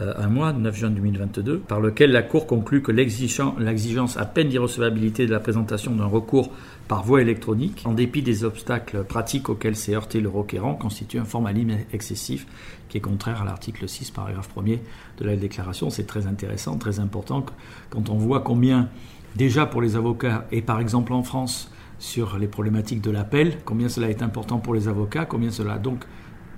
euh, 0.00 0.14
un 0.16 0.28
mois, 0.28 0.52
9 0.52 0.76
juin 0.76 0.90
2022, 0.90 1.58
par 1.58 1.80
lequel 1.80 2.12
la 2.12 2.22
Cour 2.22 2.46
conclut 2.46 2.80
que 2.80 2.92
l'exigence 2.92 4.16
à 4.16 4.24
peine 4.24 4.50
d'irrecevabilité 4.50 5.26
de 5.26 5.32
la 5.32 5.40
présentation 5.40 5.96
d'un 5.96 6.06
recours 6.06 6.52
par 6.86 7.02
voie 7.02 7.20
électronique, 7.20 7.82
en 7.86 7.92
dépit 7.92 8.22
des 8.22 8.44
obstacles 8.44 9.02
pratiques 9.02 9.48
auxquels 9.48 9.74
s'est 9.74 9.96
heurté 9.96 10.20
le 10.20 10.28
requérant, 10.28 10.74
constitue 10.74 11.18
un 11.18 11.24
formalisme 11.24 11.72
excessif 11.92 12.46
qui 12.88 12.98
est 12.98 13.00
contraire 13.00 13.42
à 13.42 13.44
l'article 13.44 13.88
6, 13.88 14.12
paragraphe 14.12 14.48
1er 14.56 14.78
de 15.18 15.24
la 15.24 15.34
déclaration. 15.34 15.90
C'est 15.90 16.06
très 16.06 16.28
intéressant, 16.28 16.78
très 16.78 17.00
important 17.00 17.44
quand 17.90 18.10
on 18.10 18.16
voit 18.16 18.42
combien, 18.42 18.90
déjà 19.34 19.66
pour 19.66 19.82
les 19.82 19.96
avocats, 19.96 20.46
et 20.52 20.62
par 20.62 20.78
exemple 20.78 21.12
en 21.12 21.24
France, 21.24 21.68
sur 21.98 22.38
les 22.38 22.46
problématiques 22.48 23.00
de 23.00 23.10
l'appel, 23.10 23.58
combien 23.64 23.88
cela 23.88 24.10
est 24.10 24.22
important 24.22 24.58
pour 24.58 24.74
les 24.74 24.88
avocats, 24.88 25.24
combien 25.24 25.50
cela 25.50 25.78
donc 25.78 26.04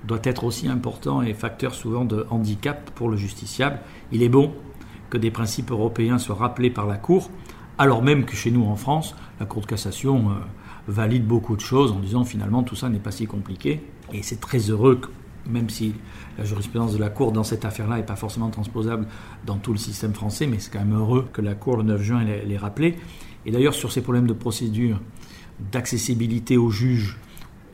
doit 0.06 0.20
être 0.24 0.44
aussi 0.44 0.68
important 0.68 1.22
et 1.22 1.34
facteur 1.34 1.74
souvent 1.74 2.04
de 2.04 2.26
handicap 2.30 2.90
pour 2.90 3.08
le 3.08 3.16
justiciable. 3.16 3.80
Il 4.12 4.22
est 4.22 4.28
bon 4.28 4.52
que 5.10 5.18
des 5.18 5.30
principes 5.30 5.70
européens 5.70 6.18
soient 6.18 6.36
rappelés 6.36 6.70
par 6.70 6.86
la 6.86 6.96
Cour, 6.96 7.30
alors 7.78 8.02
même 8.02 8.24
que 8.24 8.34
chez 8.34 8.50
nous 8.50 8.64
en 8.64 8.76
France, 8.76 9.14
la 9.40 9.46
Cour 9.46 9.62
de 9.62 9.66
cassation 9.66 10.30
euh, 10.30 10.34
valide 10.88 11.26
beaucoup 11.26 11.56
de 11.56 11.60
choses 11.60 11.92
en 11.92 12.00
disant 12.00 12.24
finalement 12.24 12.62
tout 12.62 12.76
ça 12.76 12.88
n'est 12.88 12.98
pas 12.98 13.10
si 13.10 13.26
compliqué. 13.26 13.80
Et 14.12 14.22
c'est 14.22 14.40
très 14.40 14.58
heureux 14.58 14.96
que 14.96 15.08
même 15.46 15.70
si 15.70 15.94
la 16.36 16.44
jurisprudence 16.44 16.92
de 16.92 16.98
la 16.98 17.08
Cour 17.08 17.32
dans 17.32 17.44
cette 17.44 17.64
affaire-là 17.64 17.96
n'est 17.96 18.02
pas 18.02 18.16
forcément 18.16 18.50
transposable 18.50 19.06
dans 19.46 19.56
tout 19.56 19.72
le 19.72 19.78
système 19.78 20.12
français, 20.12 20.46
mais 20.46 20.58
c'est 20.58 20.70
quand 20.70 20.80
même 20.80 20.96
heureux 20.96 21.26
que 21.32 21.40
la 21.40 21.54
Cour 21.54 21.76
le 21.78 21.84
9 21.84 22.02
juin 22.02 22.24
l'ait 22.24 22.56
rappelé. 22.56 22.96
Et 23.46 23.50
d'ailleurs 23.50 23.74
sur 23.74 23.92
ces 23.92 24.02
problèmes 24.02 24.26
de 24.26 24.32
procédure, 24.34 25.00
d'accessibilité 25.72 26.56
aux 26.56 26.70
juges, 26.70 27.16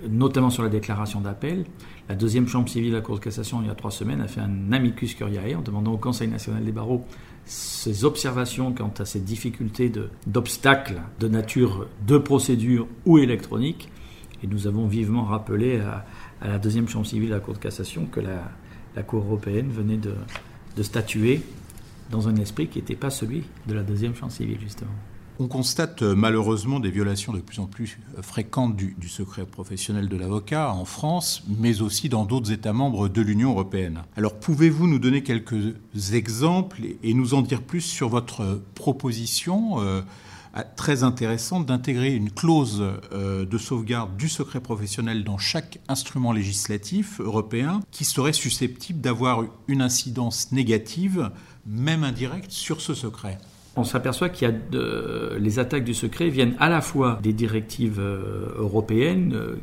notamment 0.09 0.51
sur 0.51 0.63
la 0.63 0.69
déclaration 0.69 1.21
d'appel, 1.21 1.65
la 2.09 2.15
deuxième 2.15 2.47
chambre 2.47 2.69
civile 2.69 2.91
de 2.91 2.97
la 2.97 3.03
Cour 3.03 3.19
de 3.19 3.25
cassation, 3.25 3.63
il 3.63 3.69
y 3.69 3.71
a 3.71 3.75
trois 3.75 3.91
semaines, 3.91 4.21
a 4.21 4.29
fait 4.29 4.41
un 4.41 4.73
amicus 4.73 5.15
curiae 5.15 5.57
en 5.57 5.63
demandant 5.63 5.93
au 5.93 5.97
Conseil 5.97 6.29
national 6.29 6.63
des 6.65 6.73
barreaux 6.73 7.05
ses 7.47 8.05
observations 8.05 8.73
quant 8.73 8.93
à 8.99 9.05
ces 9.05 9.21
difficultés 9.21 9.93
d'obstacles 10.27 11.01
de, 11.21 11.29
nature 11.29 11.87
de 12.07 12.19
procédure 12.19 12.87
ou 13.07 13.19
électronique. 13.19 13.91
Et 14.43 14.47
nous 14.47 14.67
avons 14.67 14.87
vivement 14.87 15.25
rappelé 15.25 15.81
à, 15.81 16.05
la 16.43 16.59
deuxième 16.59 16.89
chambre 16.89 17.07
civile 17.07 17.31
de 17.31 17.35
la 17.35 17.41
Cour 17.41 17.55
de 17.55 17.59
cassation 17.59 18.07
que 18.07 18.21
la, 18.21 19.03
Cour 19.03 19.25
européenne 19.25 19.71
venait 19.71 19.97
de, 19.97 20.15
statuer 20.83 21.41
dans 22.11 22.29
un 22.29 22.37
esprit 22.37 22.69
qui 22.69 22.79
n'était 22.79 22.97
pas 22.97 23.11
celui 23.11 23.45
de 23.67 23.75
la 23.75 23.83
deuxième 23.83 24.15
chambre 24.15 24.33
civile, 24.33 24.59
justement. 24.61 24.93
On 25.41 25.49
constate 25.49 26.03
euh, 26.03 26.15
malheureusement 26.15 26.79
des 26.79 26.93
violations 26.93 27.33
de 27.33 27.41
plus 27.41 27.59
en 27.59 27.67
plus 27.67 27.99
euh, 28.17 28.23
fréquentes 28.23 28.77
du, 28.77 29.09
secret 29.09 29.45
professionnel 29.45 30.09
de 30.09 30.17
l'avocat 30.17 30.73
en 30.73 30.85
France, 30.85 31.43
mais 31.59 31.83
aussi 31.83 32.09
dans 32.09 32.25
d'autres 32.25 32.53
États 32.53 32.73
membres 32.73 33.09
de 33.09 33.21
l'Union 33.21 33.51
européenne. 33.51 34.03
Alors 34.17 34.35
pouvez-vous 34.35 34.87
nous 34.87 35.01
donner 35.01 35.25
quelques 35.25 35.75
exemples 36.13 36.83
et, 37.03 37.15
nous 37.15 37.35
en 37.35 37.43
dire 37.43 37.63
plus 37.63 37.81
sur 37.81 38.09
votre 38.09 38.63
proposition 38.77 39.81
euh, 39.81 40.03
très 40.77 41.03
intéressante 41.03 41.67
d'intégrer 41.67 42.15
une 42.15 42.31
clause 42.31 42.85
de 43.13 43.59
sauvegarde 43.59 44.17
du 44.17 44.29
secret 44.29 44.61
professionnel 44.61 45.25
dans 45.25 45.39
chaque 45.39 45.81
instrument 45.89 46.31
législatif 46.31 47.21
européen 47.21 47.81
qui 47.91 48.05
serait 48.05 48.33
susceptible 48.33 49.01
d'avoir 49.01 49.43
une 49.67 49.83
incidence 49.83 50.53
négative, 50.53 51.33
même 51.67 52.05
indirecte, 52.05 52.53
sur 52.53 52.81
ce 52.81 52.95
secret? 52.95 53.41
On 53.77 53.85
s'aperçoit 53.85 54.29
qu'il 54.29 54.49
y 54.49 54.51
a 54.51 54.55
de, 54.55 55.37
les 55.39 55.59
attaques 55.59 55.85
du 55.85 55.95
secret 55.95 56.29
viennent 56.29 56.57
à 56.59 56.69
la 56.69 56.81
fois 56.81 57.19
des 57.23 57.33
directives 57.33 57.99
euh, 57.99 58.55
européennes 58.57 59.33
euh, 59.35 59.57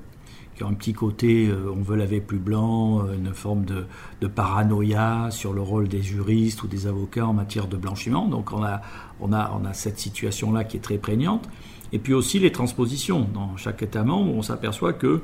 qui 0.56 0.64
ont 0.64 0.68
un 0.68 0.74
petit 0.74 0.94
côté 0.94 1.48
euh, 1.48 1.72
on 1.74 1.82
veut 1.82 1.96
laver 1.96 2.20
plus 2.20 2.38
blanc, 2.38 3.06
une 3.14 3.34
forme 3.34 3.64
de, 3.64 3.86
de, 4.20 4.28
paranoïa 4.28 5.30
sur 5.32 5.54
le 5.54 5.62
rôle 5.62 5.88
des 5.88 6.02
juristes 6.02 6.64
ou 6.64 6.68
des 6.68 6.88
avocats 6.88 7.26
en 7.26 7.34
matière 7.34 7.68
de 7.68 7.78
blanchiment. 7.78 8.28
Donc 8.28 8.52
on 8.52 8.64
a, 8.64 8.82
on 9.22 9.32
a, 9.32 9.58
on 9.60 9.66
a 9.66 9.74
cette 9.74 10.00
situation-là 10.00 10.66
qui 10.66 10.78
est 10.78 10.82
très 10.82 10.98
prégnante. 10.98 11.48
Et 11.94 12.00
puis 12.00 12.14
aussi 12.14 12.40
les 12.40 12.52
transpositions. 12.52 13.28
Dans 13.34 13.58
chaque 13.58 13.82
État 13.82 14.04
membre, 14.04 14.34
on 14.34 14.42
s'aperçoit 14.42 14.94
que 14.94 15.22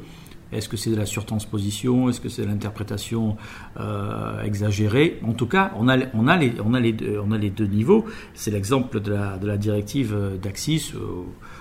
est-ce 0.51 0.70
que 0.70 0.77
c'est 0.77 0.89
de 0.89 0.96
la 0.96 1.06
surtransposition? 1.06 2.10
Est-ce 2.10 2.22
que 2.22 2.30
c'est 2.30 2.44
de 2.44 2.48
l'interprétation 2.48 3.38
euh, 3.80 4.42
exagérée? 4.44 5.20
En 5.24 5.34
tout 5.34 5.48
cas, 5.48 5.72
on 5.75 5.88
a, 5.88 5.98
les, 5.98 7.50
deux, 7.50 7.66
niveaux. 7.66 8.06
C'est 8.34 8.51
l'exemple 8.51 9.00
de 9.01 9.12
la, 9.12 9.58
directive 9.58 10.13
euh, 10.16 10.38
d'Axis. 10.38 10.94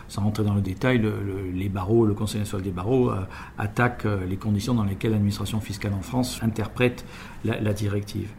sans 0.09 0.23
rentrer 0.23 0.45
dans 0.45 0.55
le 0.55 0.61
détail, 0.61 1.02
les 1.52 1.69
barreaux, 1.69 2.07
le 2.07 2.14
Conseil 2.14 2.40
national 2.40 2.64
des 2.64 2.71
barreaux 2.71 3.11
euh, 3.11 3.21
attaque 3.59 4.07
les 4.28 4.37
conditions 4.37 4.75
dans 4.75 4.85
lesquelles 4.85 5.12
l'administration 5.12 5.61
fiscale 5.61 5.93
en 5.95 6.02
France 6.02 6.38
interprète 6.43 7.05
la 7.45 7.73
directive. 7.73 8.31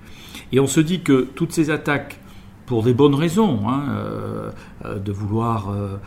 Et 0.52 0.60
on 0.60 0.68
se 0.68 0.80
dit 0.80 1.02
que 1.02 1.28
toutes 1.36 1.52
ces 1.52 1.70
attaques 1.70 2.20
pour 2.68 2.84
des 2.84 2.94
bonnes 2.94 3.16
raisons, 3.16 3.62
hein, 3.68 3.86
euh, 3.90 4.52
euh, 4.86 5.00
de 5.00 5.12
vouloir 5.14 5.70
euh, 5.70 5.98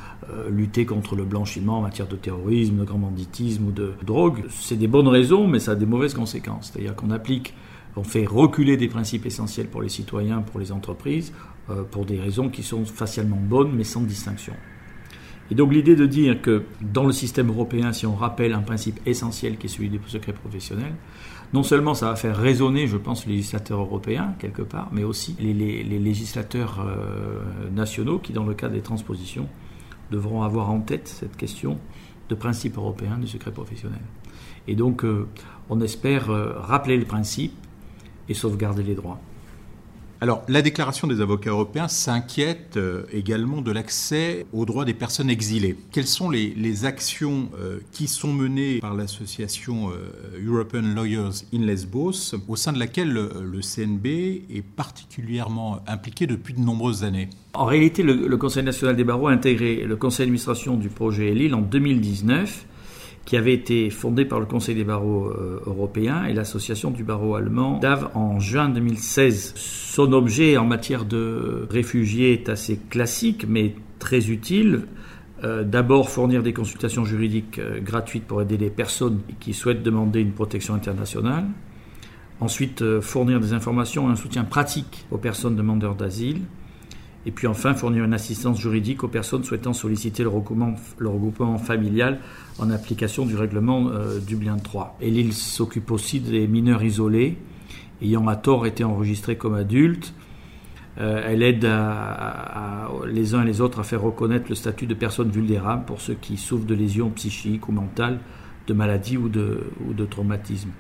lutter 0.51 0.85
contre 0.85 1.17
le 1.17 1.25
blanchiment 1.25 1.79
en 1.79 1.81
matière 1.81 2.07
de 2.07 2.17
terrorisme, 2.17 2.77
de 2.77 2.85
grand 2.85 2.99
banditisme 2.99 3.69
ou 3.69 3.73
de 3.73 3.95
drogue. 4.05 4.45
C'est 4.51 4.77
des 4.77 4.87
bonnes 4.87 5.09
raisons, 5.09 5.49
mais 5.49 5.59
ça 5.59 5.73
a 5.73 5.75
des 5.75 5.87
mauvaises 5.87 6.13
conséquences. 6.13 6.71
C'est-à-dire 6.71 6.95
qu'on 6.95 7.11
applique, 7.11 7.55
on 7.97 8.05
fait 8.05 8.27
reculer 8.27 8.77
des 8.77 8.89
principes 8.89 9.25
essentiels 9.25 9.69
pour 9.69 9.81
les 9.81 9.89
citoyens, 9.89 10.43
pour 10.43 10.61
les 10.61 10.71
entreprises, 10.71 11.33
pour 11.91 12.05
des 12.05 12.21
raisons 12.21 12.49
qui 12.49 12.63
sont 12.63 12.85
facialement 12.85 13.39
bonnes, 13.41 13.73
mais 13.75 13.85
sans 13.85 14.03
distinction. 14.03 14.55
Et 15.51 15.55
donc 15.55 15.73
l'idée 15.73 15.97
de 15.97 16.07
dire 16.07 16.41
que 16.41 16.63
dans 16.81 17.05
le 17.05 17.13
système 17.13 17.49
européen, 17.49 17.93
si 17.93 18.07
on 18.07 18.15
rappelle 18.15 18.53
un 18.53 18.61
principe 18.61 19.01
essentiel 19.07 19.59
qui 19.59 19.67
est 19.67 19.71
celui 19.71 19.89
du 19.89 20.01
secret 20.07 20.33
professionnel, 20.33 20.93
non 21.53 21.65
seulement 21.65 21.95
ça 21.95 22.07
va 22.07 22.17
faire 22.17 22.37
résonner, 22.37 22.87
je 22.87 22.97
pense, 22.97 23.27
les 23.27 23.33
législateurs 23.33 23.81
européens, 23.81 24.35
quelque 24.39 24.63
part, 24.63 24.89
mais 24.93 25.03
aussi 25.03 25.35
les, 25.41 25.83
législateurs 25.83 26.85
euh, 26.87 27.41
nationaux 27.73 28.19
qui, 28.19 28.33
dans 28.33 28.45
le 28.45 28.55
cas 28.55 28.69
des 28.69 28.81
transpositions, 28.81 29.49
devront 30.13 30.43
avoir 30.43 30.71
en 30.71 30.81
tête 30.81 31.09
cette 31.09 31.37
question 31.37 31.79
de 32.29 32.35
principe 32.37 32.77
européen 32.77 33.19
du 33.19 33.27
secret 33.27 33.51
professionnel. 33.51 34.01
Et 34.69 34.77
donc, 34.77 35.05
euh, 35.05 35.27
on 35.69 35.81
espère 35.81 36.31
euh, 36.31 36.53
rappeler 36.57 36.97
le 36.97 37.05
principe 37.05 37.55
et 38.29 38.35
sauvegarder 38.35 38.85
les 38.85 38.95
droits. 38.95 39.21
Alors, 40.23 40.43
la 40.49 40.61
déclaration 40.61 41.09
des 41.09 41.23
avocats 41.23 41.49
européens 41.49 41.89
s'inquiète 41.89 42.77
euh, 42.77 43.05
également 43.11 43.63
de 43.63 43.73
l'accès 43.73 44.45
aux 44.53 44.67
droits 44.67 44.85
des 44.85 44.93
personnes 44.93 45.31
exilées. 45.31 45.77
Quelles 45.93 46.07
sont 46.07 46.29
les, 46.29 46.85
actions 46.85 47.49
euh, 47.59 47.79
qui 47.91 48.07
sont 48.07 48.33
menées 48.33 48.81
par 48.81 48.93
l'association 48.93 49.91
euh, 49.91 50.47
European 50.47 50.83
Lawyers 50.95 51.45
in 51.55 51.61
Lesbos, 51.61 52.35
au 52.49 52.57
sein 52.57 52.73
de 52.75 52.79
laquelle 52.79 53.11
le, 53.11 53.61
CNB 53.63 54.07
est 54.07 54.63
particulièrement 54.63 55.81
impliqué 55.87 56.27
depuis 56.27 56.53
de 56.53 56.61
nombreuses 56.61 57.03
années? 57.03 57.31
En 57.55 57.65
réalité, 57.65 58.03
le, 58.03 58.29
le 58.29 58.37
Conseil 58.37 58.63
national 58.63 58.97
des 58.97 59.05
barreaux 59.05 59.29
a 59.29 59.33
intégré 59.33 59.85
le 59.85 59.97
conseil 59.97 60.27
d'administration 60.27 60.77
du 60.77 60.91
projet 60.91 61.33
Lille 61.33 61.55
en 61.55 61.63
2019 61.63 62.67
qui 63.31 63.37
avait 63.37 63.55
été 63.55 63.91
fondé 63.91 64.25
par 64.25 64.41
le 64.41 64.47
Conseil 64.47 64.75
des 64.75 64.83
barreaux 64.83 65.29
euh, 65.29 65.61
européens 65.65 66.25
et 66.25 66.33
l'association 66.33 66.91
du 66.91 67.05
barreau 67.05 67.37
allemand 67.37 67.79
DAV 67.79 68.09
en 68.15 68.41
juin 68.41 68.69
2016. 68.69 69.53
Son 69.55 70.13
objet 70.13 70.57
en 70.57 70.65
matière 70.65 71.05
de 71.05 71.65
réfugiés 71.71 72.33
est 72.33 72.49
assez 72.49 72.81
classique 72.91 73.47
mais 73.49 73.77
très 74.01 74.31
utile. 74.31 74.83
Euh, 75.45 75.63
d'abord 75.63 76.11
fournir 76.11 76.43
des 76.43 76.53
consultations 76.53 77.05
juridiques 77.05 77.61
euh, 77.61 77.79
gratuites 77.81 78.25
pour 78.25 78.43
aider 78.43 78.57
les 78.57 78.69
personnes 78.69 79.21
qui 79.39 79.55
souhaitent 79.55 79.85
demander 79.85 80.23
une 80.23 80.33
protection 80.33 80.75
internationale. 80.75 81.45
Ensuite, 82.41 82.83
fournir 83.01 83.39
des 83.39 83.53
informations 83.53 84.09
et 84.09 84.13
un 84.13 84.17
soutien 84.17 84.43
pratique 84.43 85.07
aux 85.13 85.19
personnes 85.19 85.55
demandeurs 85.55 85.95
d'asile. 85.95 86.41
Et 87.27 87.31
puis 87.31 87.47
enfin, 87.47 87.75
fournir 87.75 88.03
une 88.05 88.15
assistance 88.15 88.59
juridique 88.59 89.05
aux 89.05 89.09
personnes 89.09 89.45
souhaitant 89.45 89.75
solliciter 89.75 90.25
le 90.25 90.31
regroupement 90.31 91.59
familial 91.59 92.19
en 92.61 92.71
application 92.71 93.27
du 93.27 93.37
règlement 93.37 93.89
euh, 93.89 94.21
Dublin 94.21 94.57
3. 94.57 94.99
Et 95.01 95.11
l'île 95.11 95.33
s'occupe 95.33 95.91
aussi 95.91 96.21
des 96.21 96.47
mineurs 96.47 96.83
isolés 96.83 97.39
ayant 98.03 98.27
à 98.29 98.37
tort 98.37 98.67
été 98.67 98.85
enregistrés 98.85 99.37
comme 99.37 99.55
adultes. 99.55 100.15
Euh, 100.99 101.23
elle 101.27 101.43
aide 101.43 101.69
les 103.07 103.35
uns 103.35 103.43
et 103.43 103.47
les 103.47 103.61
autres 103.61 103.81
à 103.81 103.85
faire 103.85 104.03
reconnaître 104.03 104.47
le 104.49 104.55
statut 104.55 104.87
de 104.87 104.95
personnes 104.95 105.31
vulnérables 105.31 105.85
pour 105.85 106.01
ceux 106.01 106.15
qui 106.15 106.37
souffrent 106.37 106.67
de 106.67 106.75
lésions 106.75 107.11
psychiques 107.11 107.69
ou 107.69 107.73
mentales, 107.73 108.19
de 108.67 108.75
maladies 108.75 109.17
ou 109.17 109.29
de, 109.29 109.61
ou 109.87 109.95
de 109.95 110.05
traumatismes. 110.05 110.71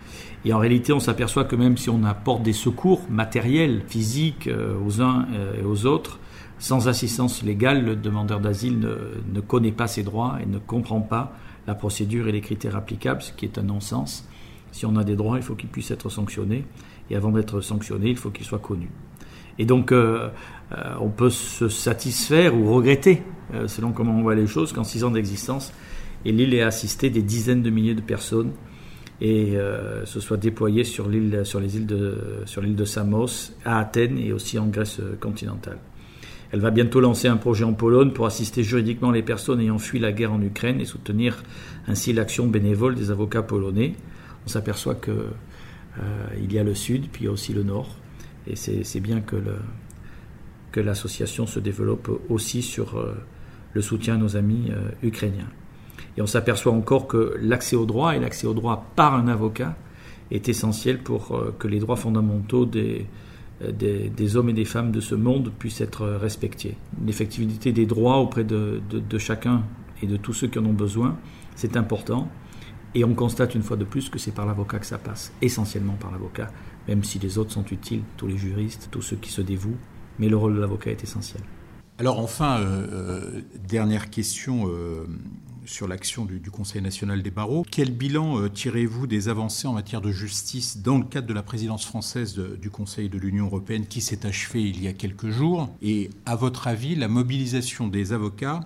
Et 0.44 0.52
en 0.52 0.58
réalité, 0.58 0.92
on 0.92 1.00
s'aperçoit 1.00 1.44
que 1.44 1.56
même 1.56 1.76
si 1.76 1.90
on 1.90 2.04
apporte 2.04 2.42
des 2.42 2.52
secours 2.52 3.02
matériels, 3.10 3.82
physiques 3.86 4.48
euh, 4.48 4.74
aux 4.84 5.00
uns 5.00 5.26
et 5.58 5.64
aux 5.64 5.86
autres, 5.86 6.18
sans 6.60 6.88
assistance 6.88 7.42
légale, 7.42 7.84
le 7.84 7.96
demandeur 7.96 8.38
d'asile 8.38 8.78
ne, 8.78 9.40
connaît 9.40 9.72
pas 9.72 9.86
ses 9.86 10.02
droits 10.02 10.38
et 10.42 10.46
ne 10.46 10.58
comprend 10.58 11.00
pas 11.00 11.32
la 11.70 11.76
procédure 11.76 12.26
et 12.26 12.32
les 12.32 12.40
critères 12.40 12.74
applicables, 12.74 13.22
ce 13.22 13.32
qui 13.32 13.44
est 13.44 13.56
un 13.56 13.62
non-sens. 13.62 14.28
Si 14.72 14.86
on 14.86 14.96
a 14.96 15.04
des 15.04 15.14
droits, 15.14 15.36
il 15.36 15.42
faut 15.44 15.54
qu'ils 15.54 15.68
puissent 15.68 15.92
être 15.92 16.08
sanctionnés. 16.08 16.64
Et 17.10 17.14
avant 17.14 17.30
d'être 17.30 17.60
sanctionnés, 17.60 18.10
il 18.10 18.16
faut 18.16 18.30
qu'ils 18.30 18.44
soient 18.44 18.58
connus. 18.58 18.90
Et 19.56 19.66
donc, 19.66 19.92
euh, 19.92 20.30
euh, 20.72 20.94
on 21.00 21.10
peut 21.10 21.30
se 21.30 21.68
satisfaire 21.68 22.56
ou 22.56 22.74
regretter, 22.74 23.22
euh, 23.54 23.68
selon 23.68 23.92
comment 23.92 24.18
on 24.18 24.22
voit 24.22 24.34
les 24.34 24.48
choses, 24.48 24.72
qu'en 24.72 24.82
six 24.82 25.04
ans 25.04 25.12
d'existence, 25.12 25.72
l'île 26.24 26.54
ait 26.54 26.62
assisté 26.62 27.08
des 27.08 27.22
dizaines 27.22 27.62
de 27.62 27.70
milliers 27.70 27.94
de 27.94 28.00
personnes 28.00 28.50
et 29.20 29.54
se 30.06 30.18
soit 30.18 30.38
déployé 30.38 30.82
sur, 30.82 31.04
sur 31.44 31.60
sur 32.46 32.60
l'île 32.62 32.76
de 32.76 32.84
Samos, 32.86 33.52
à 33.66 33.78
Athènes 33.78 34.18
et 34.18 34.32
aussi 34.32 34.58
en 34.58 34.66
Grèce 34.66 34.98
continentale. 35.20 35.78
Elle 36.52 36.60
va 36.60 36.70
bientôt 36.70 37.00
lancer 37.00 37.28
un 37.28 37.36
projet 37.36 37.64
en 37.64 37.74
Pologne 37.74 38.10
pour 38.10 38.26
assister 38.26 38.64
juridiquement 38.64 39.12
les 39.12 39.22
personnes 39.22 39.60
ayant 39.60 39.78
fui 39.78 40.00
la 40.00 40.10
guerre 40.10 40.32
en 40.32 40.42
Ukraine 40.42 40.80
et 40.80 40.84
soutenir 40.84 41.42
ainsi 41.86 42.12
l'action 42.12 42.46
bénévole 42.48 42.96
des 42.96 43.12
avocats 43.12 43.42
polonais. 43.42 43.94
On 44.46 44.48
s'aperçoit 44.48 44.96
qu'il 44.96 45.12
euh, 45.12 46.48
y 46.50 46.58
a 46.58 46.64
le 46.64 46.74
sud, 46.74 47.08
puis 47.12 47.22
il 47.22 47.24
y 47.26 47.28
a 47.28 47.30
aussi 47.30 47.52
le 47.52 47.62
nord. 47.62 47.96
Et 48.48 48.56
c'est 48.56 49.00
bien 49.00 49.20
que, 49.20 49.36
que 50.72 50.80
l'association 50.80 51.46
se 51.46 51.60
développe 51.60 52.10
aussi 52.28 52.62
sur 52.62 52.98
euh, 52.98 53.14
le 53.74 53.82
soutien 53.82 54.14
à 54.14 54.18
nos 54.18 54.36
amis 54.36 54.70
euh, 54.70 54.90
ukrainiens. 55.06 55.48
Et 56.16 56.22
on 56.22 56.26
s'aperçoit 56.26 56.72
encore 56.72 57.06
que 57.06 57.36
l'accès 57.40 57.76
au 57.76 57.86
droit 57.86 58.16
et 58.16 58.18
l'accès 58.18 58.48
au 58.48 58.54
droit 58.54 58.90
par 58.96 59.14
un 59.14 59.28
avocat 59.28 59.76
est 60.32 60.48
essentiel 60.48 60.98
pour 60.98 61.40
que 61.58 61.68
les 61.68 61.78
droits 61.78 61.96
fondamentaux 61.96 62.64
des, 62.64 63.06
euh, 63.62 63.72
des, 63.72 64.36
hommes 64.36 64.48
et 64.48 64.52
des 64.52 64.64
femmes 64.64 64.90
de 64.90 65.00
ce 65.00 65.14
monde 65.14 65.52
puissent 65.58 65.80
être 65.80 66.06
respectés. 66.06 66.76
L'effectivité 67.04 67.72
des 67.72 67.86
droits 67.86 68.18
auprès 68.18 68.44
de, 68.44 68.80
chacun 69.18 69.64
et 70.02 70.06
de 70.06 70.16
tous 70.16 70.32
ceux 70.32 70.48
qui 70.48 70.58
en 70.58 70.66
ont 70.66 70.72
besoin, 70.72 71.18
c'est 71.56 71.76
important. 71.76 72.28
Et 72.94 73.04
on 73.04 73.14
constate 73.14 73.54
une 73.54 73.62
fois 73.62 73.76
de 73.76 73.84
plus 73.84 74.08
que 74.08 74.18
c'est 74.18 74.32
par 74.32 74.46
l'avocat 74.46 74.78
que 74.78 74.86
ça 74.86 74.98
passe, 74.98 75.32
essentiellement 75.42 75.94
par 75.94 76.10
l'avocat, 76.10 76.50
même 76.88 77.04
si 77.04 77.18
les 77.20 77.38
autres 77.38 77.52
sont 77.52 77.64
utiles, 77.66 78.02
tous 78.16 78.26
les 78.26 78.36
juristes, 78.36 78.88
tous 78.90 79.02
ceux 79.02 79.16
qui 79.16 79.30
se 79.30 79.42
dévouent, 79.42 79.78
mais 80.18 80.28
le 80.28 80.36
rôle 80.36 80.56
de 80.56 80.60
l'avocat 80.60 80.90
est 80.90 81.04
essentiel. 81.04 81.42
Alors 81.98 82.18
enfin, 82.18 82.58
euh, 82.58 82.86
euh, 82.90 83.40
dernière 83.68 84.10
question 84.10 84.68
sur 85.64 85.88
l'action 85.88 86.24
du, 86.24 86.50
Conseil 86.50 86.82
national 86.82 87.22
des 87.22 87.30
barreaux. 87.30 87.64
Quel 87.70 87.92
bilan 87.92 88.40
euh, 88.40 88.48
tirez-vous 88.48 89.06
des 89.06 89.28
avancées 89.28 89.68
en 89.68 89.72
matière 89.72 90.00
de 90.00 90.10
justice 90.10 90.78
dans 90.82 90.98
le 90.98 91.04
cadre 91.04 91.26
de 91.26 91.32
la 91.32 91.42
présidence 91.42 91.86
française 91.86 92.34
du 92.34 92.70
Conseil 92.70 93.08
de 93.08 93.18
l'Union 93.18 93.46
européenne 93.46 93.86
qui 93.86 94.00
s'est 94.00 94.26
achevée 94.26 94.62
il 94.62 94.82
y 94.82 94.88
a 94.88 94.92
quelques 94.92 95.28
jours? 95.28 95.68
Et 95.82 96.10
à 96.26 96.36
votre 96.36 96.66
avis, 96.66 96.96
la 96.96 97.08
mobilisation 97.08 97.88
des 97.88 98.12
avocats 98.12 98.60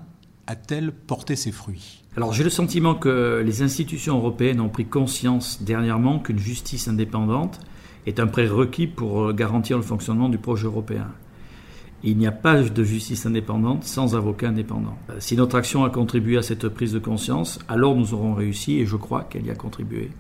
a-t-elle 0.47 0.93
porté 0.93 1.37
ses 1.37 1.53
fruits? 1.53 2.03
Alors 2.17 2.33
j'ai 2.33 2.45
le 2.45 2.51
sentiment 2.51 2.95
que 2.95 3.43
les 3.45 3.63
institutions 3.63 4.17
européennes 4.17 4.61
ont 4.61 4.69
pris 4.69 4.87
conscience 4.87 5.63
dernièrement 5.63 6.21
qu'une 6.21 6.39
justice 6.39 6.89
indépendante 6.89 7.61
est 8.07 8.21
un 8.21 8.27
prérequis 8.27 8.87
pour 8.87 9.23
euh, 9.23 9.33
garantir 9.33 9.77
le 9.77 9.83
fonctionnement 9.83 10.29
du 10.29 10.39
projet 10.39 10.67
européen. 10.67 11.09
Il 12.07 12.19
n'y 12.19 12.27
a 12.27 12.33
pas 12.33 12.63
de 12.63 12.85
justice 12.85 13.25
indépendante 13.25 13.85
sans 13.85 14.15
avocat 14.15 14.49
indépendant. 14.49 14.99
Euh, 15.09 15.15
si 15.21 15.37
notre 15.37 15.57
action 15.57 15.85
a 15.85 15.91
contribué 15.91 16.37
à 16.37 16.43
cette 16.43 16.69
prise 16.69 16.93
de 16.93 16.99
conscience, 16.99 17.59
alors 17.67 17.97
nous 17.97 18.13
aurons 18.13 18.35
réussi 18.35 18.79
et 18.79 18.85
je 18.85 18.97
crois 18.97 19.25
qu'elle 19.25 19.47
y 19.47 19.51
a 19.51 19.55
contribué. 19.55 20.11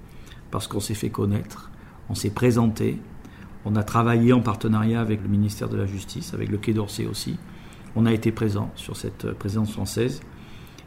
Parce 0.51 0.66
qu'on 0.66 0.81
s'est 0.81 0.94
fait 0.94 1.11
connaître, 1.11 1.70
on 2.09 2.14
s'est 2.14 2.31
présenté, 2.31 2.99
on 3.66 3.77
a 3.77 3.83
travaillé 3.83 4.33
en 4.33 4.40
partenariat 4.40 5.03
avec 5.03 5.23
le 5.23 5.29
ministère 5.29 5.68
de 5.68 5.77
la 5.77 5.85
Justice, 5.85 6.33
avec 6.33 6.49
le 6.49 6.57
Quai 6.57 6.73
d'Orsay 6.73 7.07
aussi. 7.07 7.37
On 7.97 8.07
a 8.07 8.14
été 8.14 8.33
présent 8.33 8.70
sur 8.77 8.97
cette 8.97 9.33
présence 9.33 9.73
française 9.73 10.23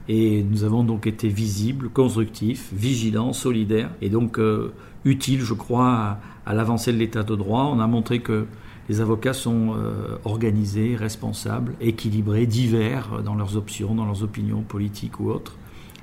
et 0.09 0.41
nous 0.41 0.63
avons 0.63 0.83
donc 0.83 1.05
été 1.05 1.27
visibles, 1.27 1.89
constructifs, 1.89 2.73
vigilants, 2.73 3.33
solidaires 3.33 3.91
et 4.01 4.09
donc 4.09 4.39
euh, 4.39 4.73
utiles, 5.05 5.41
je 5.41 5.53
crois, 5.53 5.93
à, 5.93 6.19
à 6.47 6.55
l'avancée 6.55 6.91
de 6.91 6.97
l'état 6.97 7.21
de 7.21 7.35
droit. 7.35 7.69
On 7.71 7.79
a 7.79 7.85
montré 7.85 8.19
que 8.19 8.47
les 8.89 9.01
avocats 9.01 9.33
sont 9.33 9.75
euh, 9.75 10.17
organisés, 10.23 10.95
responsables, 10.95 11.73
équilibrés, 11.81 12.45
divers 12.45 13.21
dans 13.23 13.35
leurs 13.35 13.57
options, 13.57 13.93
dans 13.93 14.05
leurs 14.05 14.23
opinions 14.23 14.61
politiques 14.61 15.19
ou 15.19 15.29
autres, 15.29 15.57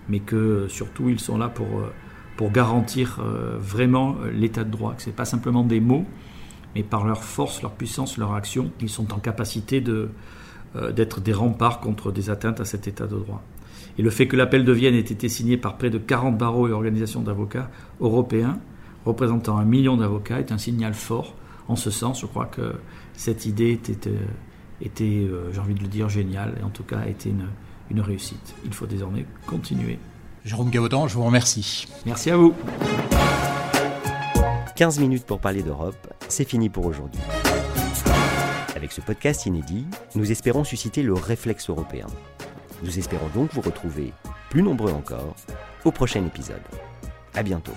mais 0.09 0.20
que 0.20 0.66
surtout 0.68 1.09
ils 1.09 1.20
sont 1.20 1.38
là 1.38 1.49
pour, 1.49 1.66
euh, 1.66 1.90
garantir 2.51 3.20
euh, 3.20 3.57
vraiment 3.59 4.16
l'état 4.33 4.64
de 4.64 4.70
droit, 4.70 4.94
que 4.94 5.03
ce 5.03 5.09
n'est 5.09 5.16
pas 5.16 5.25
simplement 5.25 5.64
des 5.64 5.81
mots, 5.81 6.05
mais 6.75 6.83
par 6.83 7.07
leur 7.07 7.25
force, 7.25 7.62
leur 7.62 7.73
puissance, 7.73 8.18
leur 8.18 8.35
action, 8.35 8.70
ils 8.81 8.90
sont 8.90 9.14
en 9.14 9.18
capacité 9.18 9.81
d'être 9.81 11.20
des 11.20 11.33
remparts 11.33 11.79
contre 11.79 12.11
des 12.11 12.31
atteintes 12.31 12.61
à 12.61 12.64
cet 12.64 12.88
état 12.88 13.07
de 13.07 13.16
droit. 13.16 13.42
Et 13.97 14.03
le 14.03 14.11
fait 14.11 14.27
que 14.27 14.37
l'appel 14.37 14.64
de 14.64 14.73
Vienne 14.73 14.94
ait 14.94 14.99
été 14.99 15.29
signé 15.29 15.57
par 15.57 15.79
près 15.79 15.88
de 15.88 15.99
40 15.99 16.37
barreaux 16.37 16.66
et 16.66 16.73
organisations 16.73 17.23
d'avocats 17.23 17.70
européens, 18.01 18.59
représentant 19.05 19.57
un 19.57 19.64
million 19.64 19.97
d'avocats, 19.97 20.40
est 20.40 20.51
un 20.51 20.59
signal 20.59 20.94
fort 20.94 21.37
en 21.68 21.77
ce 21.77 21.90
sens, 21.90 22.20
je 22.20 22.27
crois 22.27 22.46
que 22.46 22.77
cette 23.14 23.46
idée 23.46 23.70
était, 23.70 24.11
euh, 24.11 24.18
était 24.81 25.05
euh, 25.05 25.53
j'ai 25.53 25.61
envie 25.61 25.74
de 25.74 25.81
le 25.81 25.88
dire, 25.88 26.09
géniale, 26.09 26.57
et 26.61 26.62
en 26.62 26.70
tout 26.70 26.83
cas 26.83 26.98
a 26.98 27.09
été 27.09 27.31
une, 27.31 27.48
une 27.90 28.00
réussite. 28.00 28.55
Il 28.64 28.72
faut 28.72 28.87
désormais 28.87 29.27
continuer. 29.46 29.98
Jérôme 30.44 30.70
Gaudan, 30.70 31.09
je 31.09 31.14
vous 31.14 31.24
remercie. 31.24 31.87
Merci 32.05 32.31
à 32.31 32.37
vous. 32.37 32.55
15 34.77 34.98
minutes 34.98 35.24
pour 35.24 35.40
parler 35.40 35.62
d'Europe, 35.62 36.12
c'est 36.29 36.48
fini 36.48 36.68
pour 36.68 36.85
aujourd'hui. 36.85 37.20
Avec 38.74 38.92
ce 38.92 39.00
podcast 39.00 39.46
inédit, 39.46 39.87
nous 40.14 40.31
espérons 40.31 40.64
susciter 40.64 41.03
le 41.03 41.14
réflexe 41.14 41.70
européen. 41.70 42.07
Nous 42.83 42.98
espérons 42.98 43.29
donc 43.35 43.55
vous 43.55 43.62
retrouver, 43.62 44.12
plus 44.50 44.62
nombreux 44.62 44.92
encore, 44.92 45.35
au 45.85 45.92
prochain 45.92 46.27
épisode. 46.27 46.62
À 47.35 47.42
bientôt. 47.42 47.72